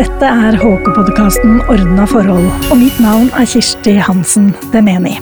Dette 0.00 0.24
er 0.24 0.54
HK-podkasten 0.56 1.58
Ordna 1.68 2.06
forhold, 2.08 2.46
og 2.72 2.78
mitt 2.80 2.96
navn 3.04 3.26
er 3.36 3.44
Kirsti 3.44 3.98
Hansen 4.00 4.46
Demeni. 4.72 5.18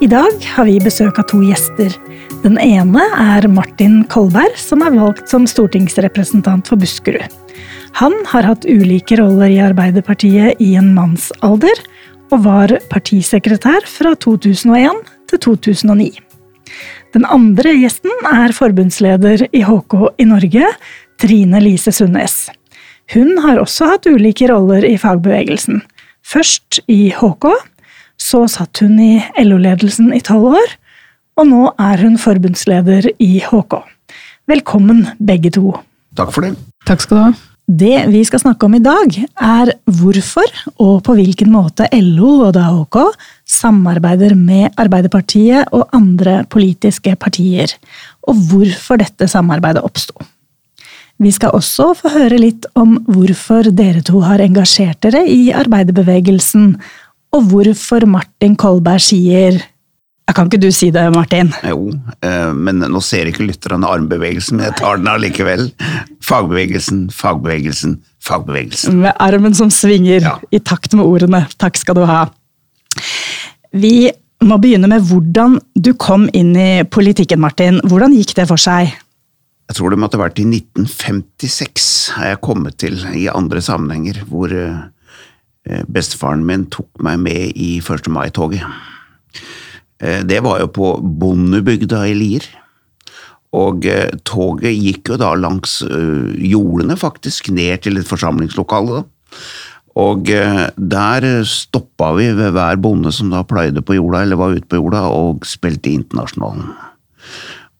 I 0.00 0.06
dag 0.08 0.46
har 0.54 0.64
vi 0.64 0.78
besøk 0.80 1.18
av 1.20 1.26
to 1.28 1.42
gjester. 1.44 1.92
Den 2.40 2.56
ene 2.62 3.02
er 3.20 3.44
Martin 3.52 4.06
Kolberg, 4.08 4.56
som 4.56 4.80
er 4.86 4.96
valgt 4.96 5.28
som 5.28 5.44
stortingsrepresentant 5.44 6.70
for 6.70 6.80
Buskerud. 6.80 7.28
Han 8.00 8.16
har 8.30 8.48
hatt 8.48 8.64
ulike 8.64 9.18
roller 9.20 9.52
i 9.52 9.60
Arbeiderpartiet 9.66 10.62
i 10.64 10.70
en 10.80 10.94
mannsalder, 10.96 11.82
og 12.32 12.46
var 12.46 12.72
partisekretær 12.88 13.84
fra 13.84 14.14
2001 14.16 15.02
til 15.28 15.42
2009. 15.44 16.08
Den 17.12 17.28
andre 17.28 17.76
gjesten 17.82 18.32
er 18.32 18.56
forbundsleder 18.56 19.44
i 19.52 19.60
HK 19.60 19.98
i 20.16 20.28
Norge, 20.32 20.72
Trine 21.20 21.60
Lise 21.60 21.92
Sundnes. 21.92 22.46
Hun 23.14 23.38
har 23.40 23.56
også 23.56 23.86
hatt 23.88 24.06
ulike 24.10 24.50
roller 24.50 24.84
i 24.84 24.98
fagbevegelsen. 25.00 25.80
Først 26.28 26.82
i 26.92 27.08
HK, 27.16 27.46
så 28.20 28.42
satt 28.52 28.82
hun 28.84 28.98
i 29.00 29.14
LO-ledelsen 29.40 30.10
i 30.12 30.20
tolv 30.24 30.58
år, 30.58 30.74
og 31.40 31.48
nå 31.48 31.62
er 31.80 32.02
hun 32.04 32.18
forbundsleder 32.20 33.08
i 33.16 33.38
HK. 33.46 33.78
Velkommen, 34.50 35.06
begge 35.24 35.54
to. 35.56 35.72
Takk 36.18 36.34
for 36.34 36.44
det. 36.44 36.52
Takk 36.88 37.04
skal 37.04 37.16
du 37.16 37.22
ha. 37.22 37.32
Det 37.68 37.96
vi 38.08 38.22
skal 38.24 38.40
snakke 38.40 38.64
om 38.64 38.76
i 38.76 38.84
dag, 38.84 39.16
er 39.40 39.74
hvorfor 39.98 40.52
og 40.80 41.02
på 41.04 41.16
hvilken 41.16 41.52
måte 41.52 41.88
LO 41.96 42.46
og 42.46 42.54
da 42.56 42.68
HK 42.72 43.02
samarbeider 43.48 44.36
med 44.36 44.76
Arbeiderpartiet 44.80 45.68
og 45.72 45.88
andre 45.96 46.42
politiske 46.48 47.16
partier, 47.20 47.72
og 48.28 48.40
hvorfor 48.50 49.00
dette 49.00 49.28
samarbeidet 49.32 49.84
oppsto. 49.84 50.16
Vi 51.18 51.32
skal 51.34 51.56
også 51.56 51.92
få 51.98 52.12
høre 52.14 52.38
litt 52.38 52.68
om 52.78 53.00
hvorfor 53.08 53.72
dere 53.74 54.04
to 54.06 54.20
har 54.22 54.42
engasjert 54.44 55.00
dere 55.02 55.24
i 55.26 55.48
arbeiderbevegelsen, 55.56 56.76
og 57.34 57.50
hvorfor 57.50 58.06
Martin 58.08 58.54
Kolberg 58.58 59.02
sier 59.04 59.58
kan 60.36 60.48
ikke 60.48 60.60
du 60.60 60.68
si 60.74 60.90
det, 60.92 61.02
Martin? 61.14 61.48
Jo, 61.64 61.88
eh, 62.20 62.50
men 62.52 62.82
nå 62.92 63.00
ser 63.04 63.30
ikke 63.30 63.46
lytterne 63.48 63.88
armbevegelsen, 63.88 64.58
men 64.58 64.68
jeg 64.68 64.76
tar 64.76 65.00
den 65.00 65.08
allikevel. 65.08 65.70
Fagbevegelsen, 66.24 67.06
fagbevegelsen, 67.14 67.96
fagbevegelsen. 68.24 69.00
Med 69.06 69.16
armen 69.24 69.56
som 69.56 69.72
svinger 69.72 70.20
ja. 70.20 70.34
i 70.52 70.60
takt 70.60 70.92
med 70.98 71.08
ordene. 71.08 71.46
Takk 71.56 71.80
skal 71.80 71.96
du 71.96 72.04
ha. 72.08 72.26
Vi 73.72 74.10
må 74.44 74.60
begynne 74.60 74.90
med 74.90 75.08
hvordan 75.08 75.58
du 75.74 75.94
kom 75.98 76.28
inn 76.36 76.52
i 76.60 76.70
politikken, 76.84 77.40
Martin. 77.42 77.80
Hvordan 77.88 78.14
gikk 78.14 78.36
det 78.36 78.46
for 78.52 78.60
seg? 78.60 78.92
Jeg 79.68 79.76
tror 79.76 79.92
det 79.92 79.98
måtte 80.00 80.16
ha 80.16 80.24
vært 80.24 80.38
i 80.40 80.46
1956 80.48 81.88
har 82.16 82.30
jeg 82.30 82.44
kommet 82.44 82.78
til 82.80 83.02
i 83.12 83.26
andre 83.28 83.60
sammenhenger, 83.60 84.22
hvor 84.30 84.52
eh, 84.56 85.82
bestefaren 85.92 86.46
min 86.48 86.64
tok 86.72 86.88
meg 87.04 87.18
med 87.20 87.52
i 87.52 87.74
1. 87.82 88.08
mai-toget. 88.14 88.64
Eh, 90.00 90.22
det 90.24 90.40
var 90.46 90.62
jo 90.62 90.70
på 90.72 90.94
bondebygda 91.20 92.06
i 92.08 92.16
Lier. 92.16 92.48
Og 93.60 93.84
eh, 93.88 94.08
toget 94.24 94.72
gikk 94.72 95.12
jo 95.12 95.20
da 95.20 95.34
langs 95.36 95.82
jordene, 95.84 96.96
faktisk, 96.96 97.52
ned 97.52 97.84
til 97.84 98.00
et 98.00 98.08
forsamlingslokale. 98.08 99.04
Og 99.98 100.30
der 100.30 101.24
stoppa 101.44 102.12
vi 102.14 102.30
ved 102.38 102.54
hver 102.54 102.78
bonde 102.80 103.10
som 103.12 103.32
da 103.34 103.42
pløyde 103.44 103.82
på 103.82 103.98
jorda, 103.98 104.22
eller 104.22 104.38
var 104.40 104.54
ute 104.54 104.68
på 104.70 104.78
jorda, 104.78 105.08
og 105.10 105.44
spilte 105.48 105.90
Internasjonalen. 105.90 106.70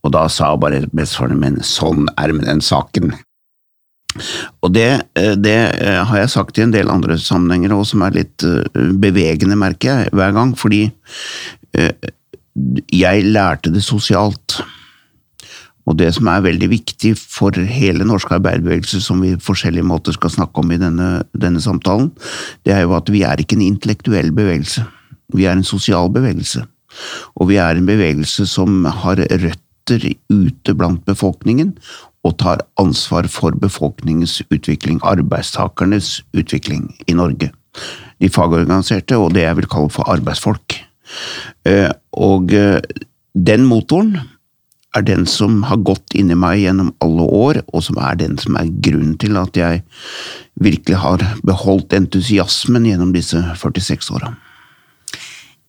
Og 0.06 0.12
da 0.14 0.26
sa 0.30 0.52
bare 0.60 0.84
bestefaren 0.92 1.40
min 1.40 1.58
sånn 1.64 2.06
er 2.16 2.34
med 2.36 2.46
den 2.48 2.62
saken. 2.64 3.16
Og 4.64 4.72
det, 4.74 4.88
det, 5.42 5.56
har 6.08 6.16
jeg 6.22 6.30
sagt 6.32 6.58
i 6.58 6.64
en 6.64 6.72
del 6.74 6.90
andre 6.90 7.18
sammenhenger 7.20 7.74
òg, 7.76 7.84
som 7.90 8.02
er 8.06 8.16
litt 8.16 8.46
bevegende, 8.74 9.58
merker 9.58 9.90
jeg, 9.90 10.14
hver 10.16 10.32
gang. 10.34 10.54
Fordi 10.58 10.86
Eh, 11.76 11.92
jeg 12.92 13.24
lærte 13.28 13.72
det 13.72 13.84
sosialt. 13.86 14.58
Og 15.88 15.96
det 15.96 16.10
som 16.16 16.28
er 16.28 16.44
veldig 16.44 16.68
viktig 16.68 17.14
for 17.16 17.54
hele 17.56 18.04
norske 18.04 18.34
arbeiderbevegelse, 18.36 19.00
som 19.00 19.22
vi 19.24 19.38
forskjellige 19.40 19.86
måter 19.88 20.16
skal 20.16 20.34
snakke 20.34 20.60
om 20.60 20.72
i 20.72 20.80
denne, 20.80 21.22
denne, 21.32 21.62
samtalen, 21.64 22.10
det 22.66 22.74
er 22.76 22.84
jo 22.84 22.96
at 22.98 23.08
vi 23.12 23.22
er 23.24 23.40
ikke 23.40 23.56
en 23.56 23.64
intellektuell 23.64 24.28
bevegelse. 24.36 24.84
Vi 25.32 25.46
er 25.48 25.56
en 25.56 25.64
sosial 25.64 26.10
bevegelse. 26.12 26.66
Og 27.40 27.48
vi 27.48 27.56
er 27.62 27.78
en 27.78 27.88
bevegelse 27.88 28.44
som 28.48 28.84
har 28.84 29.16
røtter 29.16 29.56
ute 30.30 30.74
blant 30.74 31.04
befolkningen, 31.08 31.74
og 32.26 32.38
tar 32.42 32.64
ansvar 32.80 33.28
for 33.30 33.56
befolkningens 33.56 34.40
utvikling, 34.50 35.00
arbeidstakernes 35.06 36.18
utvikling 36.36 36.88
i 37.08 37.16
Norge. 37.16 37.52
De 38.20 38.30
fagorganiserte, 38.32 39.16
og 39.16 39.34
det 39.34 39.46
jeg 39.46 39.56
vil 39.60 39.70
kalle 39.70 39.92
for 39.94 40.10
arbeidsfolk. 40.10 40.80
Eh, 41.68 41.90
og 42.12 42.52
eh, 42.52 42.82
den 43.38 43.64
motoren 43.68 44.18
er 44.96 45.04
den 45.04 45.26
som 45.28 45.62
har 45.68 45.80
gått 45.86 46.16
inni 46.18 46.36
meg 46.38 46.62
gjennom 46.62 46.90
alle 47.04 47.22
år, 47.22 47.62
og 47.72 47.84
som 47.86 48.00
er 48.02 48.18
den 48.18 48.38
som 48.40 48.56
er 48.58 48.72
grunnen 48.84 49.16
til 49.20 49.38
at 49.40 49.56
jeg 49.56 49.84
virkelig 50.58 50.98
har 51.04 51.22
beholdt 51.46 51.94
entusiasmen 51.94 52.88
gjennom 52.88 53.14
disse 53.14 53.40
46 53.62 54.10
åra. 54.16 54.34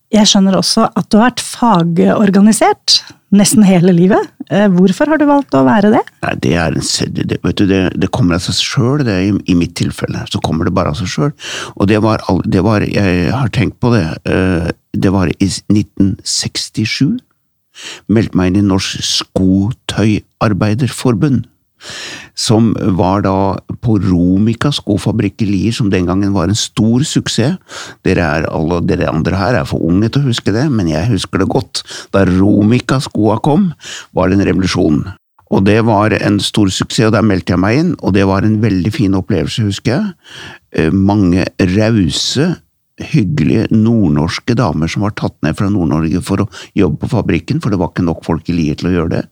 Jeg 0.10 0.26
skjønner 0.26 0.56
også 0.58 0.88
at 0.98 1.06
du 1.12 1.20
har 1.20 1.28
vært 1.30 1.44
fagorganisert 1.46 2.96
nesten 3.36 3.64
hele 3.68 3.92
livet. 3.94 4.30
Eh, 4.50 4.66
hvorfor 4.74 5.06
har 5.12 5.20
du 5.22 5.26
valgt 5.30 5.54
å 5.54 5.62
være 5.68 5.92
det? 5.94 6.02
Nei, 6.24 6.32
det, 6.42 6.54
en, 6.58 6.80
det, 7.14 7.38
du, 7.46 7.64
det, 7.70 7.94
det 7.94 8.10
kommer 8.16 8.34
av 8.40 8.42
seg 8.42 8.56
sjøl, 8.58 9.06
i, 9.06 9.30
i, 9.30 9.54
mitt 9.58 9.76
tilfelle. 9.78 10.26
Så 10.32 10.40
kommer 10.46 10.66
det 10.66 10.74
bare 10.74 10.90
av 10.94 10.98
seg 10.98 11.08
sjøl. 11.14 11.34
Og 11.78 11.84
det 11.92 12.00
var, 12.02 12.18
var, 12.26 12.82
Jeg 12.90 13.34
har 13.36 13.50
tenkt 13.54 13.78
på 13.84 13.88
det. 13.94 14.08
Eh, 14.26 14.68
det 14.98 15.12
var 15.14 15.28
i 15.30 15.46
1967. 15.46 17.22
Meldte 18.10 18.38
meg 18.38 18.48
inn 18.50 18.62
i 18.64 18.70
Norsk 18.72 18.98
Skotøyarbeiderforbund 19.14 21.40
som 22.38 22.72
var 22.98 23.24
da 23.26 23.36
på 23.84 23.98
Romika 24.04 24.72
skofabrikk 24.76 25.44
i 25.46 25.50
Lier, 25.50 25.76
som 25.76 25.92
den 25.92 26.10
gangen 26.10 26.34
var 26.36 26.50
en 26.50 26.60
stor 26.60 27.06
suksess. 27.08 27.58
Dere, 28.06 28.26
er, 28.26 28.50
alle, 28.52 28.82
dere 28.88 29.12
andre 29.12 29.40
her 29.40 29.62
er 29.62 29.70
for 29.70 29.84
unge 29.86 30.12
til 30.12 30.24
å 30.24 30.30
huske 30.30 30.54
det, 30.56 30.68
men 30.74 30.92
jeg 30.92 31.12
husker 31.12 31.44
det 31.44 31.50
godt. 31.52 31.84
Da 32.16 32.26
Romika-skoa 32.28 33.40
kom, 33.46 33.72
var 34.16 34.30
det 34.30 34.40
en 34.40 34.48
revolusjon. 34.50 35.04
Og 35.50 35.66
det 35.66 35.80
var 35.88 36.14
en 36.14 36.38
stor 36.44 36.70
suksess, 36.70 37.08
og 37.10 37.16
der 37.16 37.26
meldte 37.26 37.56
jeg 37.56 37.62
meg 37.62 37.82
inn, 37.82 37.94
og 38.06 38.14
det 38.14 38.26
var 38.30 38.46
en 38.46 38.60
veldig 38.62 38.92
fin 38.94 39.18
opplevelse, 39.18 39.66
husker 39.66 39.96
jeg. 39.96 40.12
Eh, 40.78 40.92
mange 40.94 41.48
rause, 41.74 42.52
hyggelige 43.00 43.70
nordnorske 43.72 44.54
damer 44.60 44.92
som 44.92 45.06
var 45.06 45.16
tatt 45.18 45.38
ned 45.46 45.56
fra 45.58 45.70
Nord-Norge 45.72 46.22
for 46.26 46.44
å 46.44 46.50
jobbe 46.78 47.00
på 47.06 47.14
fabrikken, 47.16 47.62
for 47.64 47.72
det 47.72 47.80
var 47.82 47.94
ikke 47.94 48.06
nok 48.06 48.26
folk 48.28 48.52
i 48.52 48.58
Lier 48.58 48.78
til 48.78 48.92
å 48.92 48.96
gjøre 48.98 49.14
det. 49.16 49.24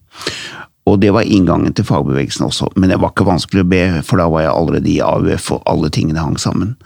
Og 0.88 1.02
det 1.04 1.12
var 1.16 1.28
inngangen 1.28 1.76
til 1.76 1.86
fagbevegelsen 1.88 2.48
også, 2.48 2.72
men 2.80 2.92
det 2.92 3.00
var 3.02 3.12
ikke 3.12 3.28
vanskelig 3.28 3.66
å 3.66 3.70
be, 3.70 3.84
for 4.08 4.22
da 4.22 4.30
var 4.32 4.46
jeg 4.46 4.54
allerede 4.54 4.92
i 4.92 5.00
AUF, 5.04 5.50
og 5.58 5.66
alle 5.68 5.92
tingene 5.94 6.24
hang 6.24 6.38
sammen. 6.40 6.78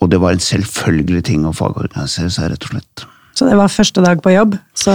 Og 0.00 0.10
det 0.12 0.20
var 0.20 0.36
en 0.36 0.44
selvfølgelig 0.44 1.22
ting 1.30 1.46
å 1.48 1.54
fagorganisere 1.56 2.28
seg, 2.32 2.50
rett 2.52 2.68
og 2.68 2.74
slett. 2.74 3.06
Så 3.36 3.48
det 3.48 3.56
var 3.56 3.72
første 3.72 4.04
dag 4.04 4.20
på 4.24 4.32
jobb? 4.32 4.58
Så 4.76 4.92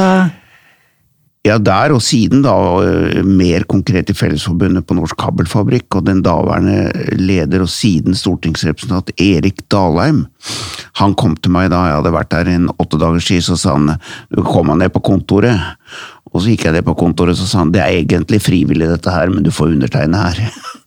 ja, 1.41 1.55
der 1.57 1.89
og 1.95 2.03
siden, 2.05 2.43
da, 2.45 2.53
eh, 2.85 3.23
mer 3.25 3.63
konkret 3.65 4.11
i 4.11 4.13
Fellesforbundet 4.13 4.85
på 4.85 4.93
Norsk 4.93 5.17
Kabelfabrikk, 5.17 5.95
og 5.97 6.05
den 6.05 6.21
daværende 6.21 6.91
leder 7.17 7.63
og 7.65 7.71
siden 7.73 8.13
stortingsrepresentant 8.13 9.09
Erik 9.17 9.63
Dalheim, 9.73 10.27
han 11.01 11.15
kom 11.17 11.33
til 11.35 11.51
meg 11.55 11.71
da 11.73 11.81
jeg 11.87 11.97
hadde 11.97 12.13
vært 12.13 12.29
der 12.29 12.51
en 12.51 12.69
åtte 12.77 12.99
dagers 13.01 13.25
tid, 13.25 13.41
så 13.41 13.57
sa 13.57 13.73
han 13.73 13.97
du 14.29 14.43
kom 14.45 14.69
han 14.69 14.83
ned 14.83 14.93
på 14.93 15.01
kontoret, 15.01 15.57
og 16.29 16.43
så 16.43 16.53
gikk 16.53 16.67
jeg 16.67 16.77
ned 16.77 16.85
på 16.85 16.95
kontoret 16.99 17.33
og 17.33 17.49
sa 17.49 17.63
han, 17.63 17.73
det 17.73 17.81
er 17.81 17.97
egentlig 18.03 18.41
frivillig 18.45 18.91
dette 18.91 19.09
her, 19.09 19.33
men 19.33 19.41
du 19.41 19.49
får 19.49 19.73
undertegne 19.73 20.21
her. 20.21 20.45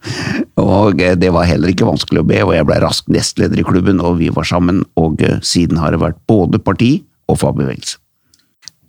og 0.62 1.02
eh, 1.02 1.18
det 1.18 1.34
var 1.34 1.50
heller 1.50 1.74
ikke 1.74 1.90
vanskelig 1.90 2.22
å 2.22 2.30
be, 2.30 2.38
og 2.46 2.54
jeg 2.54 2.70
ble 2.70 2.78
raskt 2.84 3.10
nestleder 3.10 3.58
i 3.58 3.66
klubben, 3.66 3.98
og 3.98 4.20
vi 4.22 4.30
var 4.30 4.46
sammen, 4.46 4.84
og 4.94 5.18
eh, 5.26 5.42
siden 5.42 5.82
har 5.82 5.90
det 5.90 6.04
vært 6.04 6.22
både 6.30 6.62
parti 6.62 7.00
og 7.26 7.42
fagbevegelse. 7.42 8.03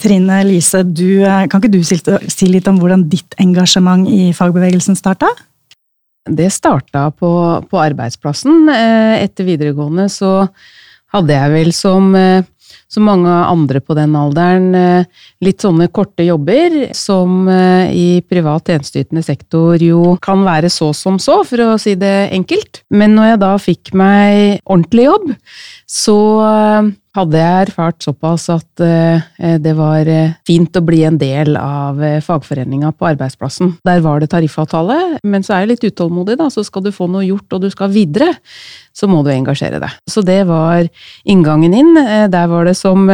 Trine 0.01 0.42
Lise, 0.47 0.83
du, 0.83 1.24
eh, 1.24 1.45
kan 1.51 1.62
ikke 1.62 1.74
du 1.74 1.81
si 1.83 2.50
litt 2.50 2.68
om 2.71 2.80
hvordan 2.81 3.07
ditt 3.09 3.38
engasjement 3.42 4.07
i 4.09 4.31
fagbevegelsen 4.36 4.97
starta? 5.00 5.30
Det 6.25 6.50
starta 6.50 7.12
på, 7.13 7.30
på 7.69 7.77
arbeidsplassen. 7.77 8.65
Etter 8.74 9.45
videregående 9.45 10.07
så 10.09 10.47
hadde 11.13 11.36
jeg 11.36 11.53
vel 11.53 11.71
som 11.75 12.15
som 12.92 13.06
mange 13.07 13.30
andre 13.30 13.81
på 13.83 13.95
den 13.97 14.15
alderen, 14.18 14.68
eh, 14.75 15.06
litt 15.44 15.63
sånne 15.63 15.88
korte 15.94 16.25
jobber 16.25 16.77
som 16.95 17.47
eh, 17.51 17.92
i 17.92 18.07
privat 18.25 18.71
tjenesteytende 18.71 19.24
sektor 19.25 19.81
jo 19.81 20.15
kan 20.24 20.45
være 20.45 20.71
så 20.74 20.92
som 20.95 21.19
så, 21.21 21.42
for 21.47 21.63
å 21.65 21.71
si 21.81 21.95
det 22.00 22.30
enkelt. 22.36 22.83
Men 22.89 23.18
når 23.18 23.33
jeg 23.33 23.42
da 23.45 23.53
fikk 23.62 23.94
meg 23.97 24.62
ordentlig 24.63 25.09
jobb, 25.09 25.31
så 25.89 26.19
eh, 26.51 26.94
hadde 27.16 27.40
jeg 27.40 27.68
erfart 27.70 28.04
såpass 28.04 28.48
at 28.54 28.84
eh, 28.84 29.56
det 29.62 29.74
var 29.78 30.08
eh, 30.12 30.36
fint 30.48 30.76
å 30.76 30.84
bli 30.86 31.02
en 31.08 31.20
del 31.20 31.56
av 31.60 32.02
eh, 32.04 32.20
fagforeninga 32.24 32.92
på 32.96 33.08
arbeidsplassen. 33.12 33.76
Der 33.88 34.02
var 34.04 34.22
det 34.22 34.32
tariffavtale, 34.34 35.22
men 35.24 35.46
så 35.46 35.56
er 35.56 35.64
jeg 35.64 35.72
litt 35.74 35.88
utålmodig, 35.92 36.38
da, 36.42 36.50
så 36.52 36.66
skal 36.66 36.86
du 36.86 36.92
få 36.96 37.08
noe 37.12 37.26
gjort 37.28 37.56
og 37.56 37.66
du 37.66 37.70
skal 37.72 37.94
videre, 37.94 38.34
så 38.96 39.08
må 39.12 39.22
du 39.24 39.32
engasjere 39.34 39.80
deg. 39.84 39.96
Så 40.08 40.24
det 40.26 40.42
var 40.48 40.86
inngangen 41.28 41.76
inn. 41.76 41.98
Der 42.32 42.48
var 42.48 42.68
det 42.68 42.78
som, 42.80 43.10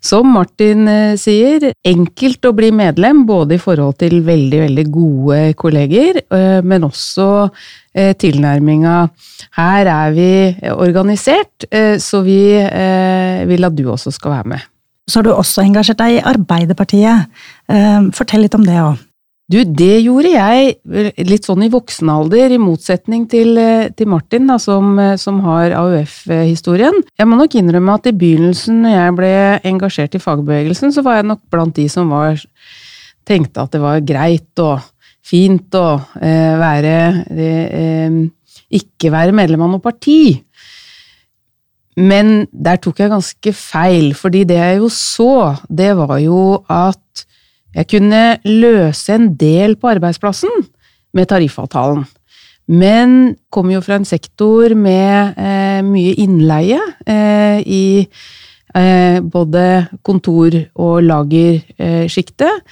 som 0.00 0.30
Martin 0.32 0.88
sier, 1.20 1.66
enkelt 1.84 2.48
å 2.48 2.54
bli 2.56 2.70
medlem, 2.72 3.26
både 3.28 3.58
i 3.58 3.60
forhold 3.60 3.98
til 4.00 4.22
veldig, 4.24 4.62
veldig 4.64 4.86
gode 4.94 5.42
kolleger, 5.60 6.22
men 6.64 6.88
også 6.88 7.28
Eh, 7.89 7.89
tilnærminga 7.94 8.96
her 9.58 9.88
er 9.90 10.14
vi 10.14 10.30
organisert, 10.70 11.66
eh, 11.70 11.98
så 11.98 12.22
vi 12.26 12.40
eh, 12.54 13.46
vil 13.48 13.66
at 13.66 13.76
du 13.76 13.88
også 13.90 14.12
skal 14.14 14.36
være 14.36 14.52
med. 14.54 14.66
Så 15.10 15.18
har 15.18 15.26
du 15.26 15.32
også 15.34 15.64
engasjert 15.64 15.98
deg 15.98 16.18
i 16.20 16.24
Arbeiderpartiet. 16.30 17.30
Fortell 18.14 18.44
litt 18.44 18.54
om 18.54 18.62
det 18.62 18.76
òg. 18.78 19.00
Du, 19.50 19.56
det 19.66 20.04
gjorde 20.04 20.30
jeg 20.30 21.24
litt 21.26 21.48
sånn 21.48 21.64
i 21.66 21.70
voksen 21.72 22.12
alder, 22.12 22.52
i 22.54 22.60
motsetning 22.62 23.24
til, 23.26 23.58
til 23.98 24.10
Martin, 24.12 24.46
da, 24.46 24.60
som, 24.62 24.94
som 25.18 25.40
har 25.42 25.74
AUF-historien. 25.80 27.00
Jeg 27.18 27.26
må 27.26 27.40
nok 27.40 27.56
innrømme 27.58 27.96
at 27.98 28.06
i 28.06 28.14
begynnelsen, 28.14 28.84
når 28.84 28.94
jeg 28.94 29.16
ble 29.18 29.32
engasjert 29.72 30.14
i 30.14 30.22
fagbevegelsen, 30.22 30.94
så 30.94 31.02
var 31.02 31.18
jeg 31.18 31.26
nok 31.32 31.42
blant 31.50 31.74
de 31.80 31.88
som 31.90 32.14
var, 32.14 32.38
tenkte 33.26 33.66
at 33.66 33.74
det 33.74 33.82
var 33.82 34.06
greit 34.06 34.62
å 34.62 34.76
fint 35.26 35.74
å 35.78 35.86
eh, 36.20 36.54
være 36.58 36.94
eh, 37.30 38.20
Ikke 38.80 39.10
være 39.12 39.34
medlem 39.34 39.64
av 39.66 39.72
noe 39.72 39.82
parti. 39.82 40.38
Men 42.00 42.46
der 42.52 42.78
tok 42.80 43.02
jeg 43.02 43.10
ganske 43.12 43.52
feil, 43.56 44.12
fordi 44.14 44.44
det 44.48 44.60
jeg 44.60 44.78
jo 44.78 44.88
så, 44.94 45.56
det 45.68 45.90
var 45.98 46.16
jo 46.22 46.62
at 46.70 47.26
jeg 47.74 47.88
kunne 47.90 48.22
løse 48.46 49.14
en 49.14 49.28
del 49.38 49.76
på 49.78 49.90
arbeidsplassen 49.90 50.64
med 51.14 51.28
tariffavtalen. 51.30 52.06
Men 52.70 53.34
kom 53.50 53.70
jo 53.72 53.80
fra 53.82 53.98
en 53.98 54.06
sektor 54.06 54.76
med 54.78 55.34
eh, 55.34 55.80
mye 55.82 56.14
innleie 56.22 56.78
eh, 57.02 57.58
i 57.66 57.84
eh, 58.06 59.18
både 59.20 59.64
kontor- 60.06 60.60
og 60.78 61.02
lagersjiktet. 61.02 62.62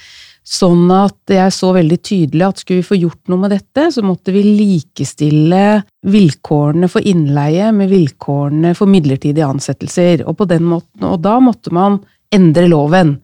Sånn 0.49 0.87
at 0.89 1.29
jeg 1.29 1.53
så 1.53 1.69
veldig 1.75 1.97
tydelig 2.01 2.45
at 2.47 2.61
skulle 2.61 2.81
vi 2.81 2.87
få 2.87 2.97
gjort 2.97 3.29
noe 3.29 3.43
med 3.43 3.51
dette, 3.53 3.83
så 3.93 4.01
måtte 4.01 4.33
vi 4.33 4.41
likestille 4.47 5.83
vilkårene 6.09 6.89
for 6.89 7.05
innleie 7.05 7.67
med 7.75 7.91
vilkårene 7.91 8.71
for 8.77 8.89
midlertidige 8.89 9.45
ansettelser. 9.45 10.23
Og, 10.25 10.41
måten, 10.65 11.05
og 11.05 11.19
da 11.21 11.35
måtte 11.43 11.73
man 11.75 11.99
endre 12.33 12.65
loven. 12.71 13.19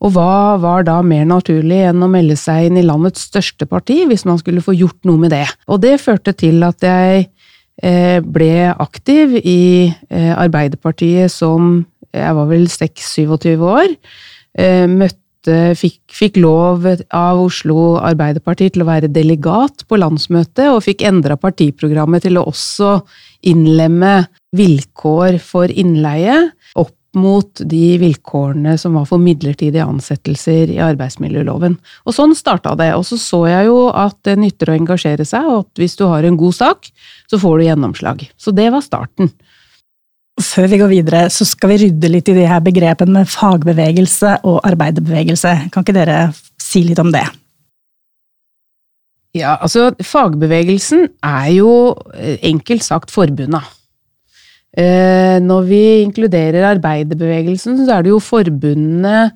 Og 0.00 0.14
hva 0.14 0.56
var 0.62 0.86
da 0.86 1.00
mer 1.02 1.26
naturlig 1.28 1.82
enn 1.90 2.06
å 2.06 2.08
melde 2.12 2.36
seg 2.38 2.68
inn 2.68 2.78
i 2.78 2.86
landets 2.86 3.26
største 3.28 3.66
parti, 3.68 4.04
hvis 4.06 4.24
man 4.28 4.38
skulle 4.38 4.62
få 4.62 4.76
gjort 4.78 5.10
noe 5.10 5.20
med 5.26 5.34
det? 5.34 5.48
Og 5.66 5.82
det 5.82 5.98
førte 6.00 6.36
til 6.38 6.62
at 6.64 6.86
jeg 6.86 7.26
eh, 7.82 8.20
ble 8.22 8.70
aktiv 8.70 9.34
i 9.42 9.62
eh, 9.90 10.32
Arbeiderpartiet 10.38 11.34
som 11.34 11.80
jeg 12.14 12.38
var 12.38 12.46
vel 12.50 12.70
6-27 12.70 13.66
år. 13.74 13.90
Eh, 14.54 14.86
møtte 14.86 15.18
fikk, 15.48 16.00
fikk, 16.12 16.38
lov 16.42 16.86
av 16.86 17.40
Oslo 17.40 17.96
Arbeiderparti 18.02 18.70
til 18.74 18.84
å 18.84 18.88
være 18.88 19.10
delegat 19.12 19.86
på 19.88 19.98
landsmøtet, 20.00 20.68
og 20.68 20.84
fikk 20.84 21.04
endra 21.08 21.38
partiprogrammet 21.40 22.26
til 22.26 22.40
å 22.40 22.46
også 22.50 22.98
innlemme 23.48 24.26
vilkår 24.56 25.38
for 25.42 25.70
innleie 25.70 26.50
opp 26.76 26.96
mot 27.18 27.62
de 27.66 27.98
vilkårene 27.98 28.76
som 28.78 28.94
var 28.94 29.06
for 29.08 29.22
midlertidige 29.22 29.82
ansettelser 29.82 30.70
i 30.70 30.78
arbeidsmiljøloven. 30.84 31.74
Og 32.06 32.14
sånn 32.14 32.36
starta 32.38 32.76
det. 32.78 32.92
Og 32.94 33.02
så 33.08 33.18
så 33.18 33.40
jeg 33.50 33.66
jo 33.66 33.88
at 33.90 34.18
det 34.26 34.36
nytter 34.38 34.70
å 34.70 34.76
engasjere 34.78 35.26
seg, 35.26 35.48
og 35.50 35.64
at 35.64 35.82
hvis 35.82 35.98
du 35.98 36.04
har 36.06 36.26
en 36.26 36.38
god 36.38 36.54
sak, 36.60 36.90
så 37.30 37.40
får 37.40 37.58
du 37.58 37.66
gjennomslag. 37.66 38.26
Så 38.38 38.54
det 38.54 38.68
var 38.74 38.86
starten. 38.86 39.32
Før 40.40 40.70
vi 40.72 40.78
går 40.80 40.90
videre, 40.90 41.24
så 41.32 41.44
skal 41.44 41.74
vi 41.74 41.82
rydde 41.84 42.08
litt 42.10 42.30
i 42.32 42.36
de 42.36 42.46
her 42.48 42.62
begrepene 42.64 43.20
med 43.20 43.28
fagbevegelse 43.30 44.38
og 44.48 44.62
arbeiderbevegelse. 44.68 45.52
Kan 45.72 45.84
ikke 45.84 45.96
dere 45.96 46.20
si 46.60 46.82
litt 46.86 47.00
om 47.02 47.12
det? 47.12 47.26
Ja, 49.36 49.54
altså 49.60 49.92
fagbevegelsen 50.02 51.04
er 51.22 51.50
jo 51.54 51.70
eh, 52.16 52.40
enkelt 52.50 52.82
sagt 52.82 53.12
forbunda. 53.14 53.60
Eh, 54.74 55.38
når 55.42 55.68
vi 55.68 55.82
inkluderer 56.02 56.66
arbeiderbevegelsen, 56.72 57.78
så 57.84 57.98
er 57.98 58.06
det 58.06 58.12
jo 58.12 58.20
forbundene 58.22 59.32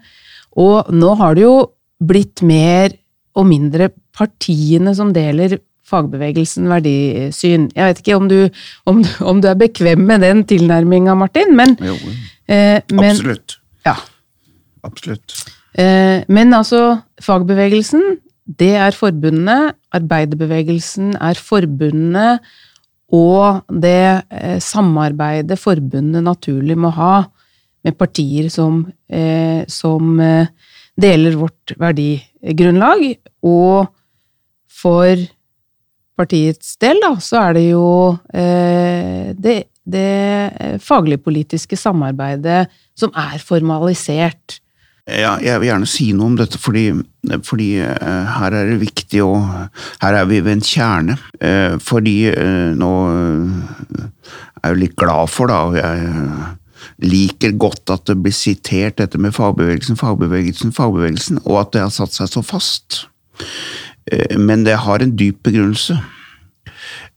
Og 0.54 0.92
nå 0.94 1.14
har 1.18 1.34
det 1.34 1.42
jo 1.42 1.54
blitt 1.98 2.42
mer 2.46 2.92
og 3.34 3.48
mindre 3.48 3.88
partiene 4.14 4.92
som 4.94 5.10
deler 5.14 5.56
fagbevegelsen 5.88 6.68
verdisyn. 6.70 7.68
Jeg 7.76 7.90
vet 7.90 8.02
ikke 8.02 8.16
om 8.16 8.28
du, 8.30 8.38
om, 8.90 9.02
om 9.20 9.42
du 9.42 9.50
er 9.50 9.58
bekvem 9.60 10.06
med 10.08 10.24
den 10.24 10.44
tilnærminga, 10.48 11.16
Martin, 11.18 11.54
men, 11.56 11.76
jo, 11.84 11.96
eh, 12.48 12.80
men 12.94 13.10
Absolutt. 13.12 13.58
Ja. 13.86 13.96
Absolutt. 14.84 15.36
Eh, 15.78 16.24
men 16.28 16.54
altså, 16.54 17.00
fagbevegelsen, 17.22 18.18
det 18.44 18.74
er 18.76 18.96
forbundene. 18.96 19.74
Arbeiderbevegelsen 19.96 21.14
er 21.16 21.40
forbundene. 21.40 22.38
Og 23.14 23.64
det 23.82 24.24
eh, 24.32 24.58
samarbeidet 24.64 25.58
forbundet 25.60 26.24
naturlig 26.24 26.76
må 26.80 26.90
ha 26.96 27.24
med 27.84 27.96
partier 28.00 28.48
som, 28.52 28.80
eh, 29.12 29.64
som 29.68 30.20
eh, 30.20 30.48
deler 31.00 31.36
vårt 31.36 31.74
verdigrunnlag, 31.80 33.04
og 33.44 33.90
for 34.70 35.20
partiets 36.18 36.76
del, 36.82 37.00
da, 37.02 37.14
så 37.22 37.40
er 37.48 37.56
det 37.58 37.64
jo 37.68 37.86
eh, 38.34 39.32
det, 39.34 39.56
det 39.82 40.80
faglig-politiske 40.84 41.78
samarbeidet 41.78 42.66
som 42.98 43.14
er 43.18 43.40
formalisert. 43.42 44.60
Ja, 45.04 45.34
jeg 45.36 45.60
vil 45.60 45.68
gjerne 45.68 45.88
si 45.88 46.06
noe 46.16 46.30
om 46.30 46.36
dette, 46.38 46.56
fordi, 46.56 46.86
fordi 47.44 47.68
uh, 47.84 48.30
her 48.38 48.54
er 48.56 48.70
det 48.70 48.78
viktig 48.80 49.20
å 49.20 49.34
Her 50.00 50.16
er 50.16 50.30
vi 50.30 50.38
ved 50.40 50.54
en 50.54 50.64
kjerne. 50.64 51.18
Uh, 51.42 51.76
fordi 51.76 52.30
uh, 52.32 52.72
nå 52.72 52.92
er 54.64 54.70
jeg 54.70 54.80
litt 54.80 54.96
glad 54.96 55.28
for, 55.28 55.52
da, 55.52 55.60
og 55.68 55.76
jeg 55.76 57.04
liker 57.04 57.52
godt 57.60 57.92
at 57.92 58.06
det 58.08 58.16
blir 58.24 58.32
sitert 58.32 58.96
dette 59.02 59.20
med 59.20 59.36
fagbevegelsen, 59.36 60.00
fagbevegelsen, 60.00 60.72
fagbevegelsen, 60.72 61.42
og 61.44 61.60
at 61.60 61.76
det 61.76 61.84
har 61.84 61.92
satt 61.92 62.16
seg 62.16 62.30
så 62.32 62.44
fast. 62.46 63.04
Eh, 64.12 64.38
men 64.38 64.64
det 64.66 64.76
har 64.84 65.02
en 65.02 65.16
dyp 65.16 65.42
begrunnelse. 65.46 65.98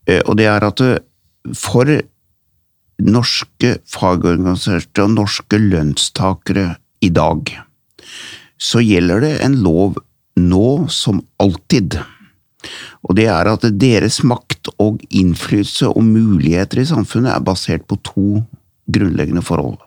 Eh, 0.08 0.22
og 0.26 0.38
det 0.40 0.48
er 0.52 0.66
at 0.68 0.84
eh, 0.84 1.00
for 1.58 1.92
norske 2.98 3.76
fagorganiserte 3.88 5.06
og 5.06 5.16
norske 5.16 5.60
lønnstakere 5.62 6.76
i 7.06 7.12
dag, 7.14 7.52
så 8.58 8.82
gjelder 8.82 9.22
det 9.22 9.34
en 9.46 9.58
lov 9.62 10.00
nå 10.38 10.88
som 10.94 11.22
alltid. 11.42 12.00
Og 13.06 13.16
det 13.18 13.28
er 13.32 13.50
at 13.52 13.66
deres 13.80 14.22
makt 14.26 14.72
og 14.82 15.04
innflytelse 15.14 15.92
og 15.92 16.06
muligheter 16.06 16.82
i 16.82 16.90
samfunnet 16.90 17.36
er 17.36 17.46
basert 17.46 17.86
på 17.88 18.00
to 18.06 18.28
grunnleggende 18.92 19.44
forhold. 19.46 19.78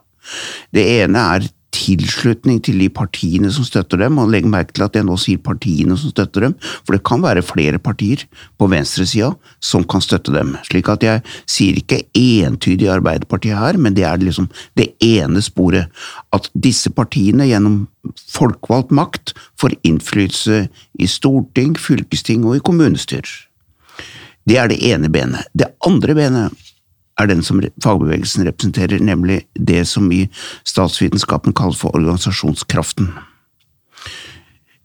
Det 0.71 0.85
ene 1.01 1.25
er 1.35 1.49
tilslutning 1.81 2.61
til 2.65 2.81
de 2.83 2.89
partiene 2.93 3.51
som 3.55 3.65
støtter 3.67 4.03
dem, 4.03 4.19
og 4.21 4.31
legg 4.33 4.47
merke 4.49 4.75
til 4.77 4.85
at 4.87 4.97
jeg 4.99 5.07
nå 5.09 5.17
sier 5.21 5.41
partiene 5.43 5.97
som 5.99 6.13
støtter 6.13 6.47
dem, 6.47 6.57
for 6.85 6.97
det 6.97 7.03
kan 7.09 7.25
være 7.25 7.45
flere 7.47 7.81
partier 7.83 8.27
på 8.61 8.69
venstresida 8.71 9.33
som 9.65 9.87
kan 9.89 10.05
støtte 10.05 10.35
dem. 10.35 10.55
Slik 10.69 10.91
at 10.93 11.07
jeg 11.07 11.25
sier 11.49 11.81
ikke 11.81 12.03
entydig 12.19 12.91
Arbeiderpartiet 12.93 13.59
her, 13.59 13.81
men 13.81 13.97
det 13.97 14.07
er 14.09 14.21
liksom 14.21 14.51
det 14.79 14.91
ene 15.05 15.43
sporet. 15.45 15.89
At 16.37 16.51
disse 16.55 16.93
partiene 16.93 17.49
gjennom 17.49 17.87
folkevalgt 18.31 18.93
makt 18.97 19.35
får 19.61 19.77
innflytelse 19.87 20.65
i 21.01 21.09
storting, 21.09 21.77
fylkesting 21.79 22.45
og 22.49 22.59
i 22.59 22.65
kommunestyrer. 22.65 23.31
Det 24.49 24.57
er 24.59 24.71
det 24.73 24.81
ene 24.89 25.11
benet. 25.13 25.47
Det 25.55 25.69
andre 25.87 26.17
benet 26.17 26.67
er 27.21 27.31
den 27.31 27.43
som 27.47 27.61
fagbevegelsen 27.83 28.47
representerer, 28.49 29.03
nemlig 29.05 29.43
det 29.55 29.85
som 29.89 30.09
i 30.13 30.25
statsvitenskapen 30.69 31.55
kalles 31.57 31.81
for 31.81 31.97
organisasjonskraften. 31.97 33.13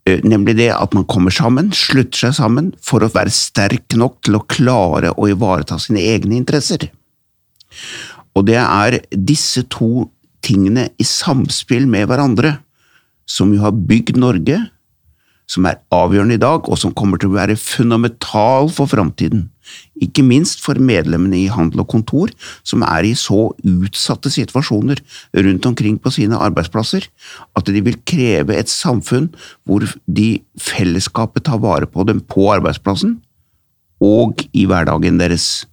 Eh, 0.06 0.22
nemlig 0.24 0.58
det 0.60 0.70
at 0.76 0.94
man 0.94 1.08
kommer 1.10 1.34
sammen, 1.34 1.72
slutter 1.74 2.28
seg 2.28 2.36
sammen, 2.38 2.74
for 2.84 3.02
å 3.02 3.12
være 3.14 3.34
sterk 3.34 3.98
nok 3.98 4.20
til 4.26 4.38
å 4.38 4.46
klare 4.46 5.16
å 5.18 5.30
ivareta 5.32 5.80
sine 5.82 6.04
egne 6.14 6.38
interesser. 6.38 6.92
Og 8.36 8.46
det 8.50 8.60
er 8.62 9.00
disse 9.10 9.64
to 9.72 10.10
tingene 10.46 10.90
i 11.02 11.08
samspill 11.08 11.88
med 11.90 12.10
hverandre 12.12 12.60
som 13.26 13.54
jo 13.56 13.64
har 13.64 13.74
bygd 13.74 14.20
Norge, 14.22 14.60
som 15.50 15.68
er 15.70 15.82
avgjørende 15.94 16.38
i 16.38 16.42
dag, 16.42 16.66
og 16.70 16.80
som 16.80 16.94
kommer 16.98 17.22
til 17.22 17.32
å 17.32 17.38
være 17.38 17.58
fundamental 17.60 18.72
for 18.74 18.90
framtiden. 18.90 19.50
Ikke 20.02 20.24
minst 20.26 20.62
for 20.62 20.78
medlemmene 20.82 21.38
i 21.40 21.52
Handel 21.52 21.84
og 21.84 21.90
Kontor, 21.94 22.32
som 22.68 22.84
er 22.86 23.08
i 23.08 23.14
så 23.18 23.48
utsatte 23.66 24.32
situasjoner 24.34 25.02
rundt 25.46 25.70
omkring 25.70 25.98
på 26.02 26.14
sine 26.14 26.40
arbeidsplasser, 26.48 27.08
at 27.58 27.70
de 27.72 27.84
vil 27.86 28.00
kreve 28.08 28.58
et 28.58 28.72
samfunn 28.72 29.32
hvor 29.66 29.86
de 30.06 30.30
fellesskapet 30.62 31.48
tar 31.48 31.62
vare 31.64 31.90
på 31.90 32.06
dem 32.10 32.22
på 32.22 32.50
arbeidsplassen 32.54 33.20
og 34.04 34.44
i 34.54 34.66
hverdagen 34.70 35.22
deres. 35.22 35.66